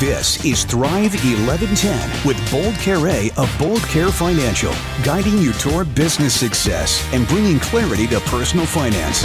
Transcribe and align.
This 0.00 0.42
is 0.46 0.64
Thrive 0.64 1.12
1110 1.12 2.26
with 2.26 2.50
Bold 2.50 2.74
Care 2.76 3.06
of 3.36 3.54
Bold 3.58 3.82
Care 3.82 4.08
Financial, 4.08 4.72
guiding 5.04 5.36
you 5.36 5.52
toward 5.52 5.94
business 5.94 6.32
success 6.32 7.06
and 7.12 7.28
bringing 7.28 7.60
clarity 7.60 8.06
to 8.06 8.18
personal 8.20 8.64
finance. 8.64 9.20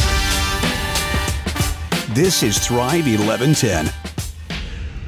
This 2.13 2.43
is 2.43 2.59
Thrive 2.59 3.07
1110. 3.07 4.04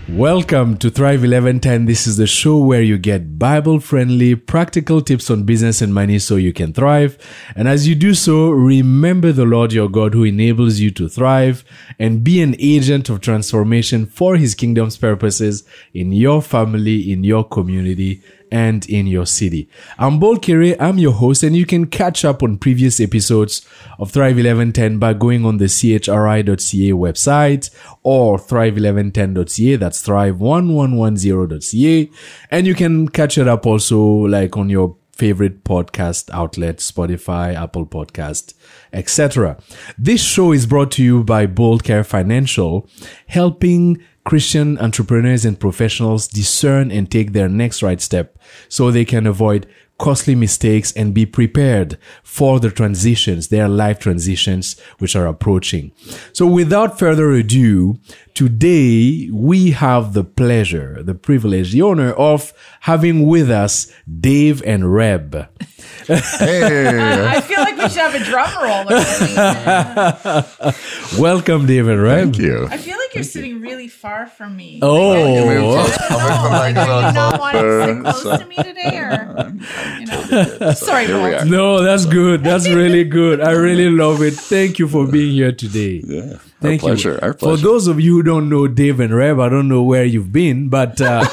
Welcome 0.09 0.77
to 0.77 0.89
Thrive 0.89 1.19
1110. 1.19 1.83
This 1.83 2.07
is 2.07 2.15
the 2.15 2.27
show 2.27 2.57
where 2.59 2.81
you 2.81 2.97
get 2.97 3.37
Bible 3.37 3.81
friendly, 3.81 4.35
practical 4.35 5.01
tips 5.01 5.29
on 5.29 5.43
business 5.43 5.81
and 5.81 5.93
money 5.93 6.17
so 6.17 6.37
you 6.37 6.53
can 6.53 6.71
thrive. 6.71 7.17
And 7.57 7.67
as 7.67 7.89
you 7.89 7.93
do 7.93 8.13
so, 8.13 8.49
remember 8.49 9.33
the 9.33 9.43
Lord 9.43 9.73
your 9.73 9.89
God 9.89 10.13
who 10.13 10.23
enables 10.23 10.79
you 10.79 10.91
to 10.91 11.09
thrive 11.09 11.65
and 11.99 12.23
be 12.23 12.41
an 12.41 12.55
agent 12.57 13.09
of 13.09 13.19
transformation 13.19 14.05
for 14.05 14.37
his 14.37 14.55
kingdom's 14.55 14.95
purposes 14.95 15.65
in 15.93 16.13
your 16.13 16.41
family, 16.41 17.11
in 17.11 17.25
your 17.25 17.43
community, 17.43 18.23
and 18.51 18.87
in 18.89 19.07
your 19.07 19.25
city. 19.25 19.69
I'm 19.97 20.19
Bold 20.19 20.41
Kere, 20.41 20.75
I'm 20.79 20.97
your 20.97 21.13
host, 21.13 21.43
and 21.43 21.55
you 21.55 21.65
can 21.65 21.87
catch 21.87 22.25
up 22.25 22.43
on 22.43 22.57
previous 22.57 22.99
episodes 22.99 23.65
of 23.99 24.11
Thrive 24.11 24.35
1110 24.35 24.99
by 24.99 25.13
going 25.13 25.45
on 25.45 25.57
the 25.57 25.65
chri.ca 25.65 26.91
website 26.91 27.69
or 28.03 28.37
thrive1110.ca. 28.37 29.75
That's 29.75 30.05
thrive1110.ca. 30.05 32.11
And 32.51 32.67
you 32.67 32.75
can 32.75 33.07
catch 33.09 33.37
it 33.37 33.47
up 33.47 33.65
also 33.65 33.99
like 33.99 34.57
on 34.57 34.69
your 34.69 34.97
favorite 35.17 35.63
podcast 35.63 36.29
outlet, 36.31 36.77
Spotify, 36.77 37.55
Apple 37.55 37.87
Podcast, 37.87 38.53
etc. 38.93 39.57
This 39.97 40.23
show 40.23 40.51
is 40.51 40.67
brought 40.67 40.91
to 40.91 41.03
you 41.03 41.23
by 41.23 41.47
Bold 41.47 41.83
Care 41.83 42.03
Financial, 42.03 42.87
helping 43.25 43.97
Christian 44.27 44.77
entrepreneurs 44.79 45.45
and 45.45 45.57
professionals 45.57 46.27
discern 46.27 46.91
and 46.91 47.09
take 47.09 47.31
their 47.31 47.47
next 47.47 47.81
right 47.81 48.01
step 48.01 48.37
so 48.67 48.91
they 48.91 49.05
can 49.05 49.25
avoid 49.25 49.65
costly 49.97 50.35
mistakes 50.35 50.91
and 50.91 51.13
be 51.13 51.25
prepared 51.25 51.97
for 52.23 52.59
the 52.59 52.69
transitions, 52.69 53.47
their 53.47 53.67
life 53.67 53.99
transitions, 53.99 54.77
which 54.99 55.15
are 55.15 55.25
approaching. 55.25 55.91
So 56.33 56.45
without 56.45 56.99
further 56.99 57.31
ado, 57.31 57.99
today 58.33 59.29
we 59.31 59.71
have 59.71 60.13
the 60.13 60.23
pleasure, 60.23 61.01
the 61.01 61.15
privilege, 61.15 61.71
the 61.71 61.81
honor 61.81 62.11
of 62.11 62.53
having 62.81 63.25
with 63.25 63.49
us 63.49 63.91
Dave 64.19 64.61
and 64.63 64.93
Reb. 64.93 65.47
Hey. 66.05 67.25
I 67.27 67.41
feel 67.41 67.59
like 67.59 67.66
we 67.87 67.93
should 67.93 68.01
have 68.01 68.15
a 68.15 68.23
drum 68.23 68.49
roll 68.63 68.91
or 68.97 69.01
something. 69.01 69.35
Welcome, 71.21 71.65
Dave 71.65 71.87
and 71.87 72.01
Reb. 72.01 72.23
Thank 72.33 72.37
you. 72.39 72.67
I 72.69 72.77
feel 72.77 72.97
like 72.97 73.13
you're 73.15 73.23
sitting 73.23 73.61
really 73.61 73.87
far 73.87 74.27
from 74.27 74.55
me. 74.57 74.79
Oh, 74.81 75.09
like, 75.09 75.17
I, 75.17 75.21
no, 75.55 76.49
like, 76.49 76.75
you 77.07 77.13
not 77.13 77.39
want 77.39 77.57
to 77.57 77.85
sit 77.85 78.01
close 78.03 78.39
to 78.39 78.45
me 78.45 78.55
today, 78.55 78.97
or 78.97 79.53
you 79.99 80.05
know? 80.05 80.71
Sorry, 80.73 81.05
Here 81.07 81.21
we 81.23 81.33
are. 81.33 81.45
No, 81.45 81.81
that's 81.81 82.05
good. 82.05 82.43
That's 82.43 82.67
really 82.67 83.03
good. 83.03 83.41
I 83.41 83.51
really 83.51 83.89
love 83.89 84.21
it. 84.21 84.33
Thank 84.33 84.79
you 84.79 84.87
for 84.87 85.07
being 85.07 85.33
here 85.33 85.51
today. 85.51 86.01
Yeah. 86.05 86.37
Thank 86.59 86.83
our 86.83 86.89
pleasure. 86.89 87.13
you. 87.13 87.19
Our 87.21 87.33
pleasure. 87.33 87.57
For 87.57 87.63
those 87.63 87.87
of 87.87 87.99
you 87.99 88.15
who 88.17 88.23
don't 88.23 88.49
know 88.49 88.67
Dave 88.67 88.99
and 88.99 89.15
Reb, 89.15 89.39
I 89.39 89.49
don't 89.49 89.67
know 89.69 89.83
where 89.83 90.03
you've 90.03 90.31
been, 90.31 90.69
but 90.69 90.99
uh, 90.99 91.23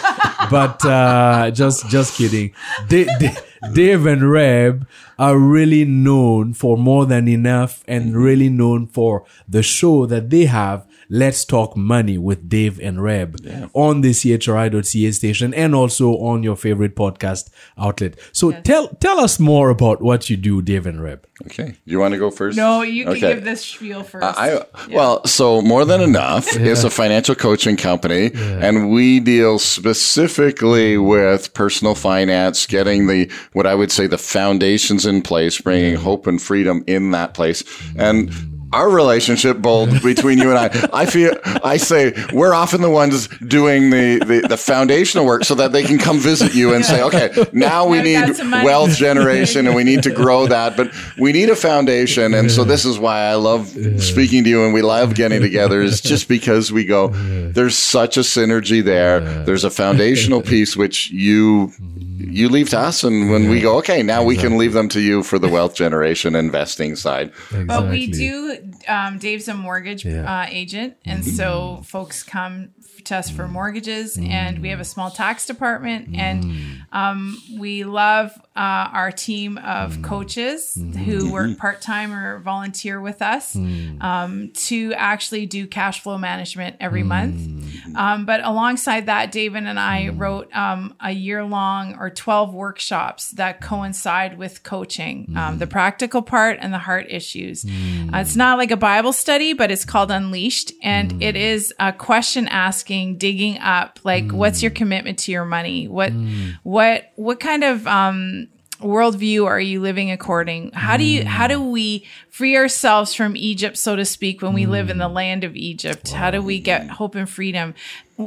but 0.50 0.84
uh, 0.84 1.50
just 1.50 1.88
just 1.88 2.16
kidding. 2.16 2.52
Da- 2.88 3.06
Da- 3.18 3.34
Dave 3.72 4.06
and 4.06 4.30
Reb 4.30 4.86
are 5.18 5.38
really 5.38 5.84
known 5.84 6.54
for 6.54 6.76
more 6.76 7.06
than 7.06 7.28
enough, 7.28 7.82
and 7.88 8.16
really 8.16 8.48
known 8.48 8.86
for 8.86 9.24
the 9.48 9.62
show 9.62 10.06
that 10.06 10.30
they 10.30 10.44
have. 10.46 10.86
Let's 11.14 11.44
talk 11.44 11.76
money 11.76 12.18
with 12.18 12.48
Dave 12.48 12.80
and 12.80 13.00
Reb 13.00 13.36
Yeah. 13.44 13.68
on 13.72 14.00
the 14.00 14.10
chri.ca 14.10 15.12
station 15.12 15.54
and 15.54 15.72
also 15.74 16.06
on 16.30 16.42
your 16.42 16.56
favorite 16.56 16.96
podcast 16.96 17.50
outlet. 17.78 18.16
So 18.32 18.50
tell 18.50 18.88
tell 19.06 19.20
us 19.20 19.38
more 19.38 19.70
about 19.70 20.02
what 20.02 20.28
you 20.28 20.36
do, 20.36 20.60
Dave 20.60 20.86
and 20.86 21.00
Reb. 21.00 21.20
Okay. 21.46 21.74
You 21.84 22.00
want 22.00 22.12
to 22.14 22.18
go 22.18 22.30
first? 22.32 22.56
No, 22.56 22.82
you 22.82 23.04
can 23.04 23.12
Okay. 23.12 23.34
give 23.34 23.44
this 23.44 23.60
spiel 23.64 24.02
first. 24.02 24.26
I, 24.38 24.64
well, 24.90 25.24
so 25.26 25.62
more 25.62 25.84
than 25.84 26.00
enough 26.00 26.56
is 26.72 26.82
a 26.84 26.90
financial 26.90 27.36
coaching 27.36 27.76
company, 27.76 28.30
and 28.34 28.90
we 28.90 29.20
deal 29.20 29.58
specifically 29.60 30.98
with 30.98 31.54
personal 31.54 31.94
finance, 31.94 32.66
getting 32.66 33.06
the 33.06 33.30
what 33.52 33.66
I 33.66 33.74
would 33.76 33.92
say 33.92 34.06
the 34.08 34.18
foundations 34.18 35.06
in 35.06 35.22
place, 35.22 35.60
bringing 35.60 35.94
hope 35.96 36.26
and 36.26 36.42
freedom 36.42 36.82
in 36.88 37.12
that 37.12 37.34
place, 37.34 37.62
and. 37.96 38.30
Mm. 38.30 38.50
Our 38.74 38.90
relationship, 38.90 39.58
bold 39.58 40.02
between 40.02 40.38
you 40.38 40.50
and 40.50 40.58
I, 40.58 40.88
I 40.92 41.06
feel, 41.06 41.32
I 41.44 41.76
say 41.76 42.12
we're 42.32 42.54
often 42.54 42.80
the 42.82 42.90
ones 42.90 43.28
doing 43.38 43.90
the, 43.90 44.18
the, 44.18 44.46
the 44.48 44.56
foundational 44.56 45.26
work 45.26 45.44
so 45.44 45.54
that 45.54 45.72
they 45.72 45.84
can 45.84 45.98
come 45.98 46.18
visit 46.18 46.54
you 46.54 46.74
and 46.74 46.84
say, 46.84 47.02
okay, 47.02 47.30
now 47.52 47.74
we 47.74 47.74
Now 47.74 47.90
we 47.90 48.02
need 48.02 48.64
wealth 48.64 48.96
generation 48.96 49.66
and 49.66 49.74
we 49.74 49.84
need 49.84 50.02
to 50.04 50.10
grow 50.10 50.46
that, 50.56 50.76
but 50.76 50.92
we 51.18 51.32
need 51.32 51.50
a 51.50 51.56
foundation. 51.56 52.34
And 52.34 52.50
so 52.50 52.64
this 52.64 52.84
is 52.84 52.98
why 52.98 53.20
I 53.20 53.34
love 53.34 53.68
speaking 54.00 54.44
to 54.44 54.50
you 54.50 54.64
and 54.64 54.74
we 54.74 54.82
love 54.82 55.14
getting 55.14 55.40
together 55.40 55.82
is 55.82 56.00
just 56.00 56.28
because 56.28 56.72
we 56.72 56.84
go, 56.84 57.08
there's 57.54 57.76
such 57.78 58.16
a 58.16 58.20
synergy 58.20 58.82
there. 58.84 59.20
There's 59.44 59.64
a 59.64 59.70
foundational 59.70 60.42
piece 60.52 60.76
which 60.76 61.10
you, 61.10 61.72
you 62.18 62.48
leave 62.48 62.68
to 62.70 62.78
us. 62.78 63.04
And 63.04 63.30
when 63.30 63.48
we 63.48 63.60
go, 63.60 63.78
okay, 63.78 64.02
now 64.02 64.22
we 64.24 64.36
can 64.36 64.58
leave 64.58 64.72
them 64.72 64.88
to 64.90 65.00
you 65.00 65.22
for 65.22 65.38
the 65.38 65.48
wealth 65.48 65.74
generation 65.84 66.34
investing 66.34 66.96
side. 66.96 67.32
But 67.66 67.88
we 67.90 68.06
do. 68.08 68.58
Um, 68.88 69.18
Dave's 69.18 69.48
a 69.48 69.54
mortgage 69.54 70.04
uh, 70.06 70.46
agent, 70.48 70.96
and 71.04 71.22
Mm-hmm. 71.22 71.30
so 71.36 71.82
folks 71.84 72.22
come 72.22 72.70
to 73.06 73.16
us 73.16 73.30
for 73.30 73.46
mortgages, 73.48 74.18
and 74.18 74.60
we 74.60 74.68
have 74.70 74.80
a 74.80 74.84
small 74.84 75.10
tax 75.10 75.46
department, 75.46 76.10
Mm-hmm. 76.10 76.20
and 76.20 76.84
um, 76.92 77.38
we 77.58 77.84
love 77.84 78.30
uh, 78.56 78.60
our 78.92 79.10
team 79.12 79.58
of 79.58 79.92
Mm-hmm. 79.92 80.04
coaches 80.04 80.78
who 81.04 81.32
work 81.32 81.56
part 81.58 81.80
time 81.82 82.12
or 82.12 82.38
volunteer 82.40 83.00
with 83.00 83.20
us 83.22 83.54
Mm. 83.54 84.02
um, 84.02 84.50
to 84.68 84.92
actually 84.94 85.46
do 85.46 85.66
cash 85.66 86.00
flow 86.00 86.18
management 86.18 86.76
every 86.80 87.02
Mm. 87.02 87.06
month. 87.06 87.96
Um, 87.96 88.26
but 88.26 88.40
alongside 88.44 89.06
that, 89.06 89.32
David 89.32 89.64
and 89.64 89.78
I 89.78 90.08
wrote 90.08 90.54
um, 90.54 90.94
a 91.00 91.10
year 91.10 91.44
long 91.44 91.96
or 91.98 92.10
12 92.10 92.52
workshops 92.54 93.30
that 93.32 93.60
coincide 93.60 94.38
with 94.38 94.62
coaching 94.62 95.32
um, 95.36 95.58
the 95.58 95.66
practical 95.66 96.22
part 96.22 96.58
and 96.60 96.72
the 96.72 96.78
heart 96.78 97.06
issues. 97.10 97.64
Uh, 97.64 98.18
it's 98.18 98.36
not 98.36 98.58
like 98.58 98.70
a 98.70 98.76
Bible 98.76 99.12
study, 99.12 99.52
but 99.52 99.70
it's 99.70 99.84
called 99.84 100.10
Unleashed. 100.10 100.72
And 100.82 101.22
it 101.22 101.36
is 101.36 101.72
a 101.78 101.92
question 101.92 102.46
asking, 102.48 102.93
digging 103.18 103.58
up, 103.58 103.98
like, 104.04 104.30
what's 104.30 104.62
your 104.62 104.70
mm. 104.70 104.76
commitment 104.76 105.18
to 105.20 105.32
your 105.32 105.44
money? 105.44 105.88
What, 105.88 106.12
mm. 106.12 106.54
what, 106.62 107.12
what 107.16 107.40
kind 107.40 107.64
of, 107.64 107.86
um, 107.86 108.48
worldview 108.80 109.46
are 109.46 109.60
you 109.60 109.80
living 109.80 110.10
according? 110.10 110.72
How 110.72 110.96
do 110.96 111.04
you 111.04 111.22
mm. 111.22 111.26
how 111.26 111.46
do 111.46 111.60
we 111.62 112.06
free 112.28 112.56
ourselves 112.56 113.14
from 113.14 113.36
egypt 113.36 113.78
so 113.78 113.96
to 113.96 114.04
speak 114.04 114.42
when 114.42 114.52
we 114.52 114.66
live 114.66 114.90
in 114.90 114.98
the 114.98 115.08
land 115.08 115.44
of 115.44 115.56
egypt? 115.56 116.10
How 116.10 116.30
do 116.30 116.42
we 116.42 116.58
get 116.60 116.88
hope 116.88 117.14
and 117.14 117.28
freedom? 117.28 117.74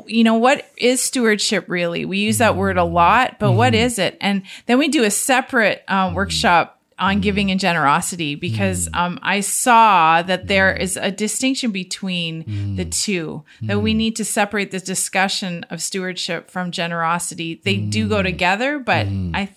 You 0.06 0.24
know 0.24 0.36
what 0.36 0.70
is 0.78 1.02
stewardship 1.02 1.66
really? 1.68 2.06
We 2.06 2.20
use 2.20 2.40
that 2.40 2.56
word 2.56 2.78
a 2.78 2.84
lot 2.84 3.40
but 3.40 3.52
what 3.52 3.74
mm-hmm. 3.74 3.86
is 3.86 4.00
it? 4.00 4.18
And 4.22 4.44
then 4.66 4.80
we 4.80 4.88
do 4.88 5.04
a 5.04 5.12
separate 5.12 5.84
uh, 5.88 6.12
workshop 6.16 6.77
on 7.00 7.22
giving 7.22 7.52
and 7.52 7.60
generosity 7.60 8.36
because 8.36 8.90
um, 8.94 9.20
I 9.22 9.42
saw 9.42 10.22
that 10.24 10.48
there 10.48 10.76
is 10.76 10.98
a 10.98 11.12
distinction 11.12 11.72
between 11.72 12.76
the 12.76 12.86
two, 12.86 13.44
that 13.62 13.80
we 13.80 13.94
need 13.94 14.16
to 14.16 14.26
separate 14.26 14.72
the 14.72 14.80
discussion 14.80 15.64
of 15.70 15.82
stewardship 15.82 16.50
from 16.50 16.72
generosity. 16.72 17.62
They 17.64 17.78
do 17.78 18.10
go 18.10 18.24
together, 18.24 18.80
but 18.80 19.08
I, 19.08 19.50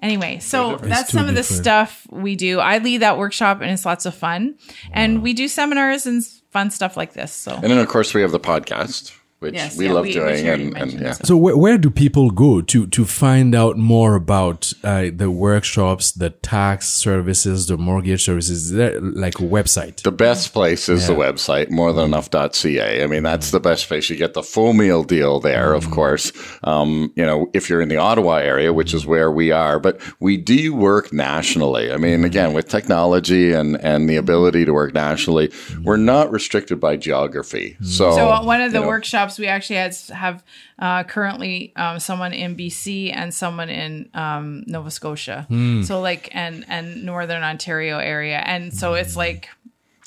anyway, 0.00 0.38
so 0.38 0.76
that's 0.76 1.10
too 1.10 1.18
some 1.18 1.28
of 1.28 1.34
the 1.34 1.42
stuff 1.42 2.06
we 2.10 2.36
do. 2.36 2.60
I 2.60 2.78
lead 2.78 2.98
that 2.98 3.18
workshop 3.18 3.60
and 3.60 3.70
it's 3.70 3.84
lots 3.84 4.06
of 4.06 4.14
fun. 4.14 4.56
And 4.92 5.22
we 5.22 5.32
do 5.32 5.48
seminars 5.48 6.06
and 6.06 6.24
fun 6.50 6.70
stuff 6.70 6.96
like 6.96 7.12
this. 7.14 7.32
So. 7.32 7.52
And 7.54 7.64
then, 7.64 7.78
of 7.78 7.88
course, 7.88 8.14
we 8.14 8.20
have 8.20 8.32
the 8.32 8.40
podcast, 8.40 9.16
which 9.44 9.54
Yes, 9.54 9.76
we 9.78 9.86
yeah, 9.86 9.92
love 9.96 10.06
we- 10.06 10.12
doing. 10.20 10.44
you 10.46 10.52
And, 10.52 10.76
and 10.80 10.90
yeah. 10.92 11.12
so. 11.12 11.24
So 11.30 11.34
where, 11.44 11.56
where 11.64 11.78
do 11.84 11.88
people 12.04 12.26
go 12.46 12.52
to 12.72 12.78
to 12.96 13.02
find 13.04 13.50
out 13.62 13.76
more 13.94 14.12
about 14.24 14.60
uh, 14.82 15.10
the 15.22 15.30
workshops, 15.30 16.04
the 16.24 16.30
tax 16.54 16.88
services, 17.06 17.56
the 17.70 17.76
mortgage 17.88 18.22
services? 18.28 18.56
Is 18.64 18.72
there 18.78 19.00
like 19.00 19.36
a 19.46 19.48
website? 19.58 19.96
The 20.02 20.16
best 20.28 20.52
place 20.52 20.84
is 20.94 21.06
the 21.06 21.14
website, 21.26 21.68
morethanenough.ca. 21.70 23.02
I 23.02 23.06
mean, 23.06 23.22
that's 23.22 23.50
the 23.50 23.60
best 23.60 23.88
place. 23.88 24.08
You 24.10 24.16
get 24.16 24.34
the 24.34 24.42
full 24.42 24.72
meal 24.72 25.02
deal 25.04 25.40
there, 25.40 25.72
of 25.74 25.90
course. 25.90 26.32
Um, 26.64 27.12
you 27.16 27.24
know, 27.24 27.50
if 27.52 27.68
you're 27.68 27.80
in 27.80 27.88
the 27.88 27.96
Ottawa 27.96 28.36
area, 28.36 28.72
which 28.72 28.94
is 28.94 29.06
where 29.06 29.30
we 29.30 29.50
are, 29.52 29.78
but 29.78 30.00
we 30.20 30.36
do 30.36 30.74
work 30.74 31.12
nationally. 31.12 31.92
I 31.92 31.96
mean, 31.96 32.24
again, 32.24 32.52
with 32.52 32.68
technology 32.68 33.52
and, 33.52 33.76
and 33.82 34.08
the 34.08 34.16
ability 34.16 34.64
to 34.64 34.72
work 34.72 34.94
nationally, 34.94 35.50
we're 35.82 35.96
not 35.96 36.30
restricted 36.30 36.80
by 36.80 36.96
geography. 36.96 37.76
So, 37.82 38.12
So 38.14 38.28
uh, 38.30 38.44
one 38.44 38.60
of 38.60 38.72
the 38.72 38.78
you 38.78 38.82
know, 38.84 38.88
workshops 38.88 39.33
we 39.38 39.46
actually 39.46 39.76
had 39.76 39.96
have 40.12 40.42
uh, 40.78 41.04
currently 41.04 41.72
um, 41.76 41.98
someone 42.00 42.32
in 42.32 42.56
BC 42.56 43.10
and 43.14 43.32
someone 43.32 43.68
in 43.70 44.08
um, 44.14 44.64
Nova 44.66 44.90
Scotia. 44.90 45.46
So 45.84 46.00
like 46.00 46.30
and 46.34 46.64
and 46.68 47.04
Northern 47.04 47.42
Ontario 47.42 47.98
area, 47.98 48.38
and 48.44 48.72
so 48.72 48.94
it's 48.94 49.16
like 49.16 49.48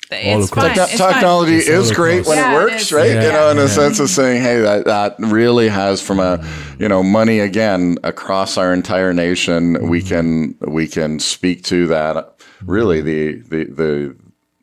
it's 0.10 0.48
across. 0.50 0.66
fun. 0.68 0.76
Techno- 0.76 0.84
It's 0.84 0.98
technology 1.14 1.56
It's 1.58 1.68
is 1.68 1.92
great 1.92 2.26
when 2.26 2.38
Yeah, 2.38 2.52
it 2.52 2.56
it 2.56 2.64
works, 2.72 2.82
is. 2.84 2.92
right? 2.94 3.12
Yeah. 3.12 3.24
You 3.26 3.32
know, 3.34 3.50
in 3.50 3.58
a 3.58 3.68
sense 3.68 4.00
of 4.00 4.10
saying, 4.10 4.42
hey, 4.42 4.62
that, 4.62 4.86
that 4.86 5.16
really 5.20 5.68
has 5.68 6.02
from 6.02 6.22
a, 6.22 6.42
you 6.80 6.88
know, 6.88 7.04
money 7.04 7.40
again 7.42 7.98
across 8.06 8.58
our 8.58 8.74
entire 8.74 9.14
nation. 9.14 9.90
We 9.90 10.02
can, 10.02 10.56
we 10.62 10.88
can 10.88 11.20
speak 11.20 11.64
to 11.66 11.88
that 11.88 12.36
really 12.64 13.02
the, 13.02 13.34
the, 13.50 13.64
the, 13.66 14.16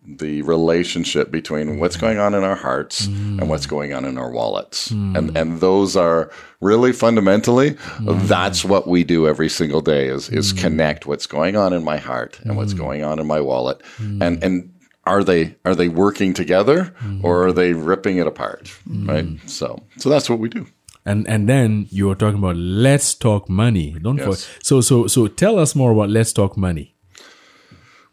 the 0.06 0.42
relationship 0.42 1.30
between 1.30 1.66
mm. 1.66 1.78
what's 1.78 1.96
going 1.96 2.18
on 2.18 2.34
in 2.34 2.44
our 2.44 2.54
hearts 2.54 3.06
and 3.06 3.40
mm. 3.40 3.46
what's 3.48 3.66
going 3.66 3.92
on 3.92 4.04
in 4.04 4.18
our 4.18 4.30
wallets. 4.30 4.90
Mm. 4.90 5.16
And, 5.16 5.36
and 5.36 5.60
those 5.60 5.96
are 5.96 6.30
really 6.60 6.92
fundamentally, 6.92 7.76
that's 8.00 8.64
what 8.64 8.86
we 8.86 9.04
do 9.04 9.26
every 9.26 9.48
single 9.48 9.80
day 9.80 10.08
is, 10.08 10.28
is 10.28 10.52
connect 10.52 11.06
what's 11.06 11.26
going 11.26 11.56
on 11.56 11.72
in 11.72 11.84
my 11.84 11.96
heart 11.96 12.38
and 12.42 12.56
what's 12.56 12.74
going 12.74 13.02
on 13.02 13.18
in 13.18 13.26
my 13.26 13.40
wallet. 13.40 13.82
And, 13.98 14.42
and, 14.42 14.70
are 15.06 15.22
they 15.22 15.54
are 15.66 15.74
they 15.74 15.88
working 15.88 16.32
together 16.32 16.94
or 17.22 17.46
are 17.46 17.52
they 17.52 17.74
ripping 17.74 18.16
it 18.16 18.26
apart 18.26 18.74
right? 18.86 19.26
So 19.46 19.82
so 19.98 20.08
that's 20.08 20.30
what 20.30 20.38
we 20.38 20.48
do. 20.48 20.66
And 21.04 21.28
and 21.28 21.48
then 21.48 21.86
you 21.90 22.06
were 22.06 22.14
talking 22.14 22.38
about 22.38 22.56
let's 22.56 23.14
talk 23.14 23.48
money. 23.48 23.96
Don't 24.02 24.16
Yes. 24.16 24.44
for, 24.44 24.64
so 24.64 24.80
so 24.80 25.06
so 25.06 25.26
tell 25.26 25.58
us 25.58 25.74
more 25.74 25.92
about 25.92 26.08
let's 26.08 26.32
talk 26.32 26.56
money. 26.56 26.94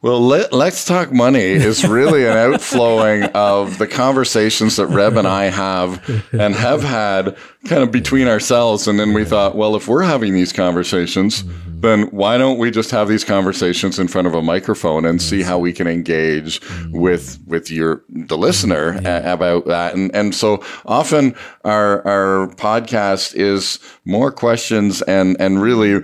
Well 0.02 0.20
let, 0.20 0.52
let's 0.52 0.86
talk 0.86 1.12
money. 1.12 1.40
Is 1.42 1.88
really 1.88 2.26
an 2.26 2.38
outflowing 2.38 3.24
of 3.24 3.78
the 3.78 3.88
conversations 3.88 4.76
that 4.78 4.88
reb 4.88 5.18
and 5.18 5.28
i 5.28 5.46
have 5.46 6.02
and 6.32 6.56
have 6.56 6.84
had 6.84 7.38
kind 7.66 7.84
of 7.84 7.92
between 7.92 8.28
ourselves. 8.28 8.88
And 8.88 9.00
then 9.00 9.14
we 9.14 9.26
thought 9.26 9.56
well 9.56 9.76
if 9.76 9.88
we're 9.88 10.04
having 10.04 10.34
these 10.34 10.54
conversations 10.54 11.44
then 11.82 12.04
why 12.08 12.38
don't 12.38 12.58
we 12.58 12.72
just 12.72 12.92
have 12.92 13.08
these 13.08 13.24
conversations 13.24 14.00
in 14.00 14.08
front 14.08 14.28
of 14.28 14.34
a 14.34 14.42
microphone 14.42 15.06
and 15.06 15.22
see 15.22 15.42
how 15.42 15.58
we 15.58 15.74
can 15.74 15.88
engage 15.88 16.62
mm-hmm. 16.62 17.00
with 17.00 17.40
with 17.48 17.72
your 17.72 18.04
the 18.10 18.38
listener 18.38 19.00
a- 19.04 19.34
about 19.34 19.66
that. 19.66 19.96
And 19.96 20.14
and 20.16 20.34
so 20.36 20.64
often 20.86 21.36
our 21.66 22.06
our 22.08 22.48
podcast 22.56 23.36
is 23.36 23.80
more 24.06 24.32
questions 24.32 25.02
and 25.04 25.36
and 25.40 25.62
really 25.62 26.00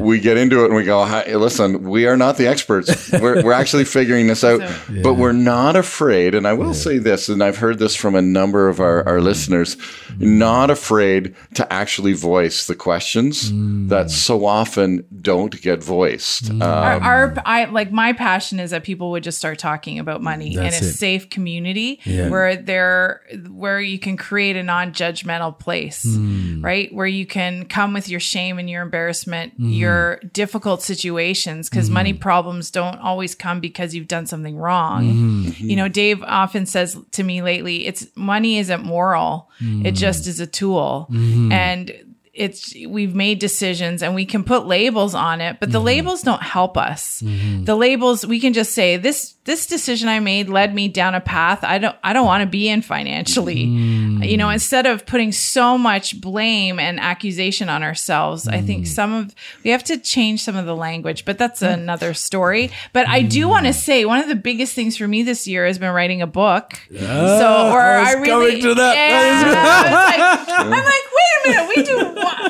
we 0.00 0.20
get 0.20 0.36
into 0.36 0.62
it 0.62 0.66
and 0.66 0.76
we 0.76 0.84
go 0.84 1.04
"Hi, 1.04 1.34
listen 1.34 1.82
we 1.82 2.06
are 2.06 2.16
not 2.16 2.36
the 2.36 2.46
experts. 2.46 3.12
We're, 3.16 3.42
we're 3.42 3.52
actually 3.52 3.84
figuring 3.84 4.26
this 4.26 4.44
out 4.44 4.60
but 5.02 5.14
we're 5.14 5.32
not 5.32 5.76
afraid. 5.76 6.34
And 6.34 6.46
I 6.46 6.52
will 6.52 6.74
say 6.74 6.98
this 6.98 7.28
and 7.28 7.42
I've 7.42 7.58
heard 7.58 7.78
this 7.78 7.94
from 7.94 8.14
a 8.14 8.22
number 8.22 8.68
of 8.68 8.80
our, 8.80 9.06
our 9.06 9.16
mm-hmm. 9.16 9.24
listeners 9.24 9.76
mm-hmm. 9.76 10.38
not 10.38 10.70
afraid 10.70 11.34
to 11.54 11.72
actually 11.72 12.12
voice 12.12 12.66
the 12.66 12.74
questions 12.74 13.50
mm. 13.50 13.88
that 13.88 14.10
so 14.10 14.44
often 14.44 15.04
don't 15.20 15.60
get 15.62 15.82
voiced 15.82 16.50
Uh, 16.50 16.64
our, 16.64 17.00
our 17.00 17.34
I 17.46 17.64
like 17.66 17.90
my 17.92 18.12
passion 18.12 18.60
is 18.60 18.70
that 18.70 18.84
people 18.84 19.10
would 19.12 19.22
just 19.24 19.38
start 19.38 19.58
talking 19.58 19.98
about 19.98 20.22
money 20.22 20.54
in 20.54 20.60
a 20.60 20.66
it. 20.66 20.72
safe 20.72 21.30
community 21.30 22.00
Yeah. 22.04 22.28
where 22.28 22.56
there 22.56 23.22
where 23.50 23.80
you 23.80 23.98
can 23.98 24.16
create 24.16 24.56
a 24.56 24.62
non-judgmental 24.62 25.58
place, 25.58 26.02
Hmm. 26.04 26.64
right? 26.64 26.92
Where 26.92 27.06
you 27.06 27.26
can 27.26 27.64
come 27.66 27.92
with 27.94 28.08
your 28.08 28.20
shame 28.20 28.58
and 28.58 28.68
your 28.68 28.82
embarrassment, 28.82 29.54
Hmm. 29.56 29.70
your 29.70 30.16
difficult 30.32 30.82
situations 30.82 31.68
because 31.68 31.90
money 31.90 32.12
problems 32.12 32.70
don't 32.70 32.98
always 33.00 33.34
come 33.34 33.60
because 33.60 33.94
you've 33.94 34.08
done 34.08 34.26
something 34.26 34.56
wrong. 34.56 35.08
Hmm. 35.10 35.50
You 35.68 35.76
know, 35.76 35.88
Dave 35.88 36.22
often 36.22 36.66
says 36.66 36.96
to 37.12 37.22
me 37.22 37.42
lately, 37.42 37.86
it's 37.86 38.06
money 38.16 38.58
isn't 38.58 38.84
moral. 38.84 39.48
Hmm. 39.58 39.84
It 39.86 39.92
just 39.92 40.26
is 40.26 40.40
a 40.40 40.46
tool. 40.46 41.08
And 41.12 41.92
it's 42.36 42.74
we've 42.86 43.14
made 43.14 43.38
decisions 43.38 44.02
and 44.02 44.14
we 44.14 44.26
can 44.26 44.44
put 44.44 44.66
labels 44.66 45.14
on 45.14 45.40
it 45.40 45.58
but 45.58 45.72
the 45.72 45.78
mm-hmm. 45.78 45.86
labels 45.86 46.22
don't 46.22 46.42
help 46.42 46.76
us. 46.76 47.22
Mm-hmm. 47.22 47.64
The 47.64 47.74
labels 47.74 48.26
we 48.26 48.40
can 48.40 48.52
just 48.52 48.72
say 48.72 48.96
this 48.96 49.34
this 49.44 49.66
decision 49.66 50.08
i 50.08 50.18
made 50.18 50.48
led 50.48 50.74
me 50.74 50.88
down 50.88 51.14
a 51.14 51.20
path 51.20 51.62
i 51.62 51.78
don't 51.78 51.96
i 52.02 52.12
don't 52.12 52.26
want 52.26 52.42
to 52.42 52.46
be 52.46 52.68
in 52.68 52.82
financially. 52.82 53.66
Mm. 53.66 54.28
You 54.28 54.36
know 54.36 54.50
instead 54.50 54.86
of 54.86 55.06
putting 55.06 55.32
so 55.32 55.78
much 55.78 56.20
blame 56.20 56.78
and 56.78 57.00
accusation 57.00 57.68
on 57.68 57.82
ourselves 57.82 58.48
i 58.48 58.60
think 58.60 58.84
mm. 58.84 58.88
some 58.88 59.14
of 59.14 59.34
we 59.64 59.70
have 59.70 59.84
to 59.84 59.98
change 59.98 60.42
some 60.42 60.56
of 60.56 60.66
the 60.66 60.76
language 60.76 61.24
but 61.24 61.38
that's 61.38 61.62
another 61.62 62.12
story. 62.14 62.70
But 62.92 63.08
i 63.08 63.22
do 63.22 63.46
mm. 63.46 63.50
want 63.50 63.66
to 63.66 63.72
say 63.72 64.04
one 64.04 64.20
of 64.20 64.28
the 64.28 64.34
biggest 64.34 64.74
things 64.74 64.96
for 64.96 65.08
me 65.08 65.22
this 65.22 65.46
year 65.48 65.66
has 65.66 65.78
been 65.78 65.92
writing 65.92 66.22
a 66.22 66.26
book. 66.26 66.78
Ah, 66.94 67.38
so 67.38 67.72
or 67.72 67.80
I 67.80 68.10
i, 68.10 68.12
really 68.12 68.60
coming 68.60 68.62
to 68.62 68.74
that. 68.74 68.94
Yeah, 68.94 70.46
I 70.46 70.46
like, 70.46 70.58
I'm 70.58 70.70
like, 70.70 71.05
a 71.46 71.50
minute, 71.50 71.68
we 71.76 71.82
do 71.82 71.96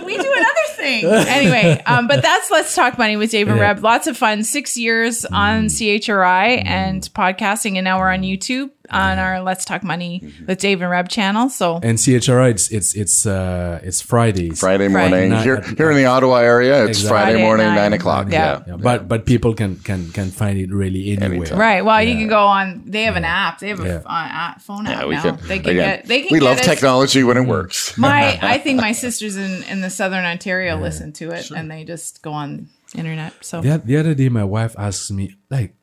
we 0.06 0.16
do 0.16 0.32
another 0.32 0.66
thing. 0.76 1.04
Anyway, 1.36 1.82
um, 1.86 2.06
but 2.06 2.22
that's 2.22 2.50
let's 2.50 2.74
talk 2.74 2.96
money 2.98 3.16
with 3.16 3.30
Dave 3.30 3.48
and 3.48 3.56
Yeah. 3.58 3.62
Reb. 3.64 3.82
Lots 3.82 4.06
of 4.06 4.16
fun. 4.16 4.42
Six 4.44 4.76
years 4.76 5.24
on 5.26 5.66
CHRI 5.66 6.62
and 6.64 7.02
podcasting, 7.14 7.76
and 7.76 7.84
now 7.84 7.98
we're 7.98 8.12
on 8.12 8.22
YouTube 8.22 8.70
on 8.90 9.18
our 9.18 9.40
Let's 9.42 9.64
Talk 9.64 9.82
Money 9.82 10.32
with 10.46 10.58
Dave 10.58 10.80
and 10.82 10.90
Reb 10.90 11.08
channel. 11.08 11.48
So 11.48 11.80
And 11.82 11.98
CHRI, 11.98 12.50
it's 12.50 12.70
it's 12.70 12.94
it's 12.94 13.26
uh 13.26 13.80
it's 13.82 14.00
Fridays. 14.00 14.60
Friday 14.60 14.88
Friday 14.88 15.10
morning 15.10 15.30
night. 15.30 15.42
here 15.44 15.60
here 15.62 15.90
in 15.90 15.96
the 15.96 16.06
Ottawa 16.06 16.36
area. 16.38 16.84
It's 16.84 16.98
Exactly. 17.00 17.08
Friday 17.08 17.32
Friday 17.32 17.42
morning, 17.44 17.66
nine. 17.66 17.76
nine 17.76 17.92
o'clock. 17.94 18.26
Yeah. 18.30 18.36
Yeah. 18.36 18.62
Yeah, 18.68 18.76
but 18.76 19.08
but 19.08 19.26
people 19.26 19.54
can 19.54 19.76
can 19.76 20.10
can 20.12 20.30
find 20.30 20.58
it 20.58 20.70
really 20.70 21.12
anywhere. 21.12 21.36
Anytime. 21.36 21.58
right, 21.58 21.84
well, 21.84 22.02
you 22.02 22.14
can 22.14 22.28
go 22.28 22.44
on. 22.46 22.82
They 22.86 23.02
have 23.04 23.16
an 23.16 23.24
app. 23.24 23.58
They 23.60 23.68
have 23.68 23.80
a 23.80 23.84
Yeah. 23.84 23.94
f- 23.96 24.06
uh, 24.06 24.58
phone 24.60 24.86
app 24.86 25.00
Yeah, 25.00 25.06
we 25.06 25.14
now. 25.14 25.22
can. 25.22 25.38
they 25.48 25.58
can 25.58 25.70
again, 25.70 25.96
get. 25.98 26.06
They 26.06 26.20
can 26.22 26.28
we 26.32 26.40
love 26.40 26.58
us- 26.58 26.64
technology 26.64 27.22
when 27.24 27.36
it 27.36 27.46
works. 27.46 27.96
My, 28.06 28.38
I 28.42 28.58
think 28.58 28.80
my 28.80 28.92
sisters 28.92 29.36
in 29.36 29.62
in 29.64 29.80
the 29.80 29.90
Southern 29.90 30.24
Ontario 30.24 30.76
listen 30.76 31.12
to 31.14 31.30
it, 31.32 31.50
and 31.50 31.70
they 31.70 31.84
just 31.84 32.22
go 32.22 32.32
on 32.32 32.68
internet. 32.94 33.32
So 33.42 33.60
The, 33.60 33.78
the 33.84 33.96
other 33.96 34.14
day, 34.14 34.28
my 34.28 34.44
wife 34.44 34.74
asked 34.78 35.10
me, 35.12 35.34
like, 35.50 35.74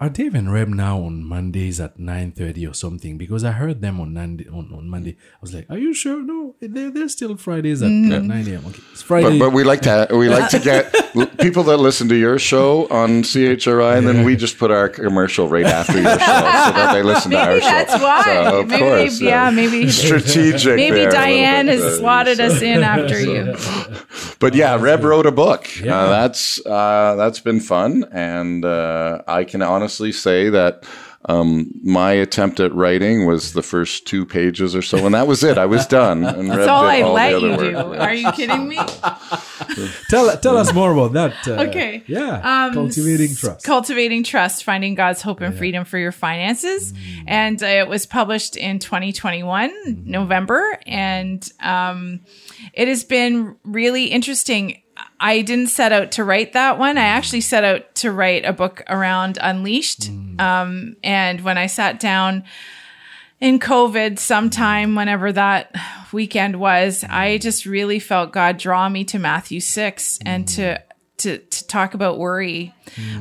are 0.00 0.08
Dave 0.08 0.34
and 0.34 0.50
Reb 0.50 0.68
now 0.68 1.02
on 1.02 1.22
Mondays 1.22 1.78
at 1.78 1.98
9.30 1.98 2.70
or 2.70 2.72
something? 2.72 3.18
Because 3.18 3.44
I 3.44 3.52
heard 3.52 3.82
them 3.82 4.00
on, 4.00 4.14
Monday, 4.14 4.48
on, 4.48 4.72
on 4.72 4.88
Monday. 4.88 5.10
I 5.34 5.38
was 5.42 5.52
like, 5.52 5.66
are 5.68 5.76
you 5.76 5.92
sure? 5.92 6.22
No, 6.22 6.54
they're, 6.58 6.90
they're 6.90 7.08
still 7.10 7.36
Fridays 7.36 7.82
at, 7.82 7.88
at 7.88 8.22
9 8.22 8.30
a.m. 8.30 8.64
Okay, 8.66 8.82
it's 8.92 9.02
Friday. 9.02 9.38
But, 9.38 9.46
but 9.46 9.50
we 9.52 9.62
like 9.62 9.82
to 9.82 10.08
we 10.10 10.30
like 10.30 10.48
to 10.50 10.58
get 10.58 10.90
people 11.38 11.64
that 11.64 11.76
listen 11.76 12.08
to 12.08 12.16
your 12.16 12.38
show 12.38 12.88
on 12.88 13.22
CHRI, 13.22 13.98
and 13.98 14.08
then 14.08 14.24
we 14.24 14.36
just 14.36 14.58
put 14.58 14.70
our 14.70 14.88
commercial 14.88 15.48
right 15.48 15.66
after 15.66 16.00
your 16.00 16.04
show, 16.04 16.18
so 16.18 16.18
that 16.18 16.92
they 16.94 17.02
listen 17.12 17.32
to 17.32 17.38
our 17.38 17.48
maybe 17.48 17.60
show. 17.60 17.66
that's 17.68 18.02
why. 18.02 18.22
So, 18.24 18.60
of 18.60 18.68
maybe, 18.68 18.80
course, 18.80 19.20
yeah, 19.20 19.50
maybe 19.50 19.90
strategic. 19.90 20.76
Maybe 20.76 21.00
there 21.00 21.08
a 21.08 21.12
little 21.12 21.20
Diane 21.20 21.68
has 21.68 21.82
uh, 21.82 21.98
slotted 21.98 22.38
so. 22.38 22.46
us 22.46 22.62
in 22.62 22.82
after 22.82 23.20
you. 23.20 23.54
But 24.38 24.54
yeah, 24.54 24.80
Reb 24.80 25.04
wrote 25.04 25.26
a 25.26 25.32
book. 25.32 25.68
Yeah. 25.76 25.94
Uh, 25.94 26.08
that's 26.08 26.64
uh, 26.64 27.16
that's 27.16 27.40
been 27.40 27.60
fun, 27.60 28.06
and 28.10 28.64
uh, 28.64 29.22
I 29.26 29.44
can 29.44 29.60
honestly 29.60 29.89
say 29.98 30.48
that 30.50 30.84
um, 31.26 31.70
my 31.84 32.12
attempt 32.12 32.60
at 32.60 32.74
writing 32.74 33.26
was 33.26 33.52
the 33.52 33.62
first 33.62 34.06
two 34.06 34.24
pages 34.24 34.74
or 34.74 34.80
so, 34.80 35.04
and 35.04 35.14
that 35.14 35.26
was 35.26 35.44
it. 35.44 35.58
I 35.58 35.66
was 35.66 35.86
done. 35.86 36.24
And 36.24 36.48
That's 36.50 36.60
Reb 36.60 36.68
all 36.68 36.84
I 36.84 37.02
all 37.02 37.12
let 37.12 37.34
other 37.34 37.46
you 37.46 37.56
work. 37.76 37.92
do. 37.92 37.94
Are 38.00 38.14
you 38.14 38.32
kidding 38.32 38.66
me? 38.68 38.76
tell, 40.08 40.36
tell 40.38 40.56
us 40.56 40.72
more 40.72 40.92
about 40.92 41.12
that. 41.12 41.48
uh, 41.48 41.62
Okay. 41.68 42.02
Yeah. 42.06 42.66
Um, 42.68 42.72
cultivating 42.74 43.34
trust. 43.34 43.64
Cultivating 43.66 44.24
Trust, 44.24 44.64
Finding 44.64 44.94
God's 44.94 45.20
Hope 45.22 45.40
and 45.42 45.56
Freedom 45.56 45.84
for 45.84 45.98
Your 45.98 46.12
Finances. 46.12 46.92
Mm. 46.92 47.24
And 47.26 47.62
uh, 47.62 47.66
it 47.66 47.88
was 47.88 48.06
published 48.06 48.56
in 48.56 48.78
2021, 48.78 49.70
Mm-hmm. 49.70 50.10
November. 50.10 50.78
And 50.86 51.46
um, 51.60 52.20
it 52.72 52.88
has 52.88 53.04
been 53.04 53.56
really 53.64 54.06
interesting. 54.06 54.80
I 55.20 55.42
didn't 55.42 55.68
set 55.68 55.92
out 55.92 56.12
to 56.12 56.24
write 56.24 56.54
that 56.54 56.78
one. 56.78 56.96
I 56.96 57.04
actually 57.04 57.42
set 57.42 57.62
out 57.62 57.94
to 57.96 58.10
write 58.10 58.44
a 58.46 58.52
book 58.52 58.82
around 58.88 59.38
Unleashed. 59.40 60.10
Mm. 60.10 60.40
Um, 60.40 60.96
and 61.04 61.42
when 61.42 61.58
I 61.58 61.66
sat 61.66 62.00
down, 62.00 62.44
in 63.40 63.58
COVID, 63.58 64.18
sometime 64.18 64.94
whenever 64.94 65.32
that 65.32 65.74
weekend 66.12 66.56
was, 66.56 67.04
I 67.08 67.38
just 67.38 67.64
really 67.64 67.98
felt 67.98 68.32
God 68.32 68.58
draw 68.58 68.88
me 68.88 69.04
to 69.04 69.18
Matthew 69.18 69.60
six 69.60 70.18
and 70.24 70.46
to 70.48 70.82
to 71.18 71.38
to 71.38 71.66
talk 71.66 71.94
about 71.94 72.18
worry. 72.18 72.74